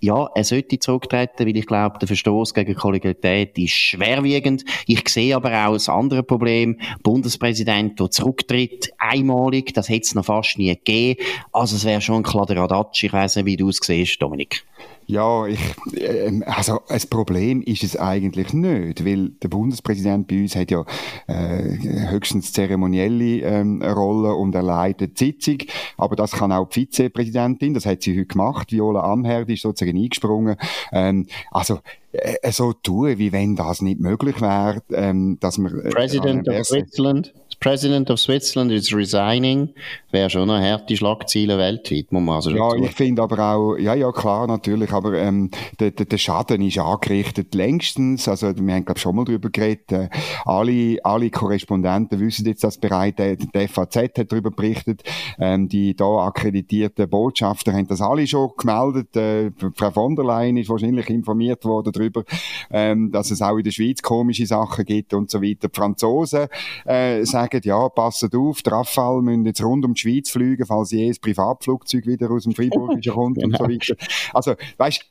ja, 0.00 0.30
er 0.34 0.44
sollte 0.44 0.78
zurücktreten, 0.78 1.46
weil 1.46 1.56
ich 1.56 1.66
glaube, 1.66 1.98
der 1.98 2.08
Verstoß 2.08 2.54
gegen 2.54 2.74
Kollegialität 2.74 3.56
ist 3.58 3.72
schwerwiegend. 3.72 4.64
Ich 4.86 5.06
sehe 5.08 5.36
aber 5.36 5.66
auch 5.66 5.74
das 5.74 5.88
andere 5.88 6.22
Problem. 6.22 6.80
Bundespräsident, 7.02 8.00
der 8.00 8.10
zurücktritt, 8.10 8.90
einmalig, 8.98 9.74
das 9.74 9.88
hätte 9.88 10.06
es 10.06 10.14
noch 10.14 10.24
fast 10.24 10.56
nie 10.56 10.74
gegeben. 10.74 11.20
Also 11.52 11.76
es 11.76 11.84
wäre 11.84 12.00
schon 12.00 12.16
ein 12.16 12.22
Kladderadatsch. 12.22 13.04
Ich 13.04 13.12
weiss 13.12 13.36
nicht, 13.36 13.44
wie 13.44 13.56
du 13.56 13.68
es 13.68 13.78
siehst, 13.82 14.20
Dominik. 14.22 14.64
Ja, 15.10 15.44
ich, 15.44 15.58
äh, 15.92 16.40
also 16.46 16.82
ein 16.88 17.00
Problem 17.10 17.62
ist 17.62 17.82
es 17.82 17.96
eigentlich 17.96 18.52
nicht, 18.52 19.04
weil 19.04 19.30
der 19.42 19.48
Bundespräsident 19.48 20.28
bei 20.28 20.40
uns 20.40 20.54
hat 20.54 20.70
ja 20.70 20.84
äh, 21.26 22.10
höchstens 22.10 22.52
zeremonielle 22.52 23.40
ähm, 23.40 23.82
Rolle 23.82 24.34
und 24.34 24.54
er 24.54 24.62
leitet 24.62 25.18
die 25.18 25.24
Sitzung, 25.24 25.58
aber 25.96 26.14
das 26.14 26.30
kann 26.30 26.52
auch 26.52 26.68
die 26.68 26.86
Vizepräsidentin, 26.86 27.74
das 27.74 27.86
hat 27.86 28.02
sie 28.02 28.16
heute 28.16 28.26
gemacht, 28.26 28.70
Viola 28.70 29.00
Amherd 29.00 29.48
ist 29.50 29.62
sozusagen 29.62 29.98
eingesprungen. 29.98 30.54
Ähm, 30.92 31.26
also 31.50 31.80
äh, 32.12 32.52
so 32.52 32.72
tun, 32.72 33.18
wie 33.18 33.32
wenn 33.32 33.56
das 33.56 33.82
nicht 33.82 33.98
möglich 33.98 34.40
wäre, 34.40 34.80
ähm, 34.92 35.38
dass 35.40 35.58
man... 35.58 35.76
Äh, 35.76 35.90
President 35.90 36.48
of 36.48 36.64
Switzerland 36.64 37.34
President 37.60 38.10
of 38.10 38.18
Switzerland 38.18 38.72
is 38.72 38.94
resigning, 38.94 39.74
wäre 40.10 40.30
schon 40.30 40.48
eine 40.48 40.66
harte 40.66 40.96
Schlagzeile 40.96 41.58
weltweit, 41.58 42.10
muss 42.10 42.22
man 42.22 42.36
also 42.36 42.50
Ja, 42.50 42.74
ich 42.74 42.92
finde 42.92 43.20
aber 43.20 43.38
auch, 43.38 43.76
ja, 43.76 43.94
ja, 43.94 44.10
klar, 44.12 44.46
natürlich, 44.46 44.90
aber 44.92 45.12
ähm, 45.18 45.50
der, 45.78 45.90
der, 45.90 46.06
der 46.06 46.16
Schaden 46.16 46.62
ist 46.62 46.78
angerichtet 46.78 47.54
längstens, 47.54 48.26
also 48.28 48.46
wir 48.56 48.74
haben, 48.74 48.86
glaube 48.86 48.98
schon 48.98 49.14
mal 49.14 49.26
darüber 49.26 49.50
geredet, 49.50 49.92
äh, 49.92 50.08
alle, 50.46 50.98
alle 51.04 51.28
Korrespondenten 51.28 52.18
wissen 52.18 52.46
jetzt 52.46 52.64
das 52.64 52.78
bereits, 52.78 53.16
der, 53.16 53.36
der 53.36 53.68
FAZ 53.68 53.96
hat 53.96 54.32
darüber 54.32 54.50
berichtet, 54.50 55.02
ähm, 55.38 55.68
die 55.68 55.94
da 55.94 56.06
akkreditierten 56.26 57.10
Botschafter 57.10 57.74
haben 57.74 57.88
das 57.88 58.00
alle 58.00 58.26
schon 58.26 58.52
gemeldet, 58.56 59.14
äh, 59.16 59.50
Frau 59.76 59.90
von 59.90 60.16
der 60.16 60.24
Leyen 60.24 60.56
ist 60.56 60.70
wahrscheinlich 60.70 61.10
informiert 61.10 61.64
worden 61.66 61.92
darüber, 61.92 62.24
ähm, 62.70 63.10
dass 63.12 63.30
es 63.30 63.42
auch 63.42 63.58
in 63.58 63.64
der 63.64 63.70
Schweiz 63.70 64.00
komische 64.00 64.46
Sachen 64.46 64.86
gibt 64.86 65.12
und 65.12 65.30
so 65.30 65.42
weiter. 65.42 65.68
Die 65.68 65.76
Franzosen 65.76 66.46
äh, 66.86 67.24
sagen, 67.24 67.49
sagen, 67.50 67.68
ja, 67.68 67.88
passet 67.88 68.34
auf, 68.34 68.62
die 68.62 68.70
Rafale 68.70 69.22
müssen 69.22 69.46
jetzt 69.46 69.62
rund 69.62 69.84
um 69.84 69.94
die 69.94 70.00
Schweiz 70.00 70.30
fliegen, 70.30 70.66
falls 70.66 70.90
jedes 70.90 71.18
Privatflugzeug 71.18 72.06
wieder 72.06 72.30
aus 72.30 72.44
dem 72.44 72.54
Freiburgischen 72.54 73.12
kommt 73.12 73.42
und 73.42 73.56
so 73.56 73.64
weiter. 73.68 73.94
Also, 74.32 74.54
weißt, 74.78 75.04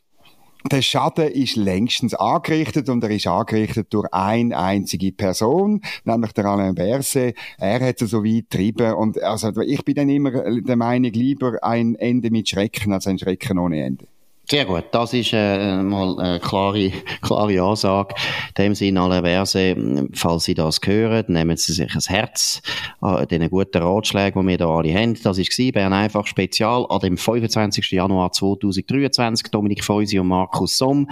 der 0.69 0.82
Schaden 0.82 1.30
ist 1.30 1.56
längstens 1.56 2.13
angerichtet 2.13 2.89
und 2.89 3.02
er 3.04 3.12
ist 3.12 3.28
angerichtet 3.28 3.93
durch 3.93 4.08
eine 4.12 4.58
einzige 4.58 5.13
Person, 5.13 5.82
nämlich 6.04 6.34
der 6.34 6.45
Alain 6.45 6.75
Berset. 6.75 7.36
Er 7.58 7.80
hat 7.80 8.02
es 8.02 8.10
so 8.10 8.25
weit 8.25 8.49
getrieben 8.49 8.93
und 8.93 9.21
also 9.23 9.62
ich 9.62 9.86
bin 9.86 9.95
dann 9.95 10.10
immer 10.10 10.32
der 10.60 10.75
Meinung, 10.75 11.12
lieber 11.13 11.63
ein 11.63 11.95
Ende 11.95 12.30
mit 12.30 12.49
Schrecken 12.49 12.91
als 12.91 13.08
ein 13.08 13.17
Schrecken 13.17 13.58
ohne 13.58 13.82
Ende. 13.82 14.08
Sehr 14.51 14.65
gut, 14.65 14.85
das 14.89 15.13
ist 15.13 15.31
äh, 15.31 15.83
mal 15.83 16.19
eine 16.19 16.39
klare, 16.39 16.91
klare 17.21 17.62
Ansage. 17.62 18.15
In 18.57 18.63
dem 18.63 18.73
Sinne, 18.73 18.99
alle 18.99 19.21
Verse, 19.21 19.75
falls 20.13 20.45
Sie 20.45 20.55
das 20.55 20.79
hören, 20.83 21.25
nehmen 21.27 21.55
Sie 21.55 21.71
sich 21.71 21.93
ein 21.93 22.01
Herz 22.07 22.59
an 22.99 23.27
den 23.27 23.47
guten 23.51 23.83
Ratschlägen, 23.83 24.41
die 24.41 24.47
wir 24.47 24.57
hier 24.57 24.65
alle 24.65 24.93
haben. 24.95 25.13
Das 25.21 25.38
war 25.38 25.71
Bern 25.71 25.93
einfach 25.93 26.25
Spezial 26.25 26.88
an 26.89 26.99
dem 26.99 27.17
25. 27.17 27.91
Januar 27.91 28.31
2023. 28.31 29.51
Dominik 29.51 29.83
Feusi 29.83 30.17
und 30.17 30.29
Markus 30.29 30.79
Somm. 30.79 31.07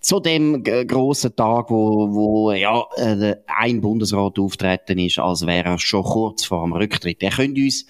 Zu 0.00 0.20
dem 0.20 0.62
grossen 0.62 1.34
Tag, 1.34 1.70
wo, 1.70 2.14
wo 2.14 2.52
ja, 2.52 2.84
äh, 2.98 3.34
ein 3.48 3.80
Bundesrat 3.80 4.38
auftreten 4.38 5.00
ist, 5.00 5.18
als 5.18 5.44
wäre 5.44 5.70
er 5.70 5.78
schon 5.80 6.04
kurz 6.04 6.44
vor 6.44 6.62
dem 6.62 6.72
Rücktritt. 6.72 7.20
Ihr 7.20 7.30
könnt 7.30 7.58
uns 7.58 7.84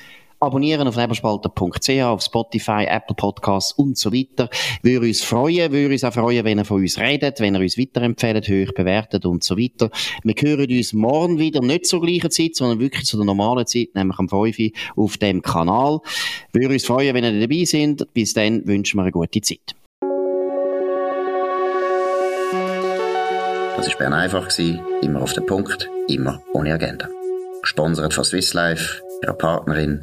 abonnieren 0.46 0.88
auf 0.88 0.96
nebelspalter.ch, 0.96 2.02
auf 2.02 2.22
Spotify, 2.22 2.86
Apple 2.88 3.14
Podcasts 3.16 3.72
und 3.72 3.98
so 3.98 4.12
weiter. 4.12 4.48
Würde 4.82 5.06
uns 5.06 5.22
freuen, 5.22 5.72
würde 5.72 5.92
uns 5.92 6.04
auch 6.04 6.12
freuen, 6.12 6.44
wenn 6.44 6.58
ihr 6.58 6.64
von 6.64 6.80
uns 6.80 6.98
redet, 6.98 7.40
wenn 7.40 7.54
ihr 7.54 7.60
uns 7.60 7.78
weiterempfehlt, 7.78 8.48
hoch 8.48 8.72
bewertet 8.74 9.26
und 9.26 9.44
so 9.44 9.56
weiter. 9.56 9.90
Wir 10.22 10.34
hören 10.38 10.70
uns 10.70 10.92
morgen 10.92 11.38
wieder, 11.38 11.60
nicht 11.60 11.86
zur 11.86 12.00
gleichen 12.00 12.30
Zeit, 12.30 12.56
sondern 12.56 12.80
wirklich 12.80 13.04
zu 13.04 13.16
der 13.16 13.26
normalen 13.26 13.66
Zeit, 13.66 13.88
nämlich 13.94 14.18
am 14.18 14.28
5 14.28 14.58
Uhr 14.58 14.70
auf 14.96 15.18
dem 15.18 15.42
Kanal. 15.42 16.00
Würde 16.52 16.74
uns 16.74 16.86
freuen, 16.86 17.14
wenn 17.14 17.24
ihr 17.24 17.40
dabei 17.40 17.64
seid. 17.64 18.06
Bis 18.14 18.32
dann 18.34 18.66
wünschen 18.66 18.98
wir 18.98 19.02
eine 19.02 19.12
gute 19.12 19.40
Zeit. 19.40 19.74
Das 23.76 23.88
war 23.88 23.98
Bern 23.98 24.14
einfach, 24.14 24.48
immer 25.02 25.22
auf 25.22 25.34
den 25.34 25.44
Punkt, 25.44 25.88
immer 26.08 26.40
ohne 26.54 26.72
Agenda. 26.72 27.08
Gesponsert 27.62 28.14
von 28.14 28.24
Swiss 28.24 28.54
Life, 28.54 29.02
ihrer 29.22 29.34
Partnerin 29.34 30.02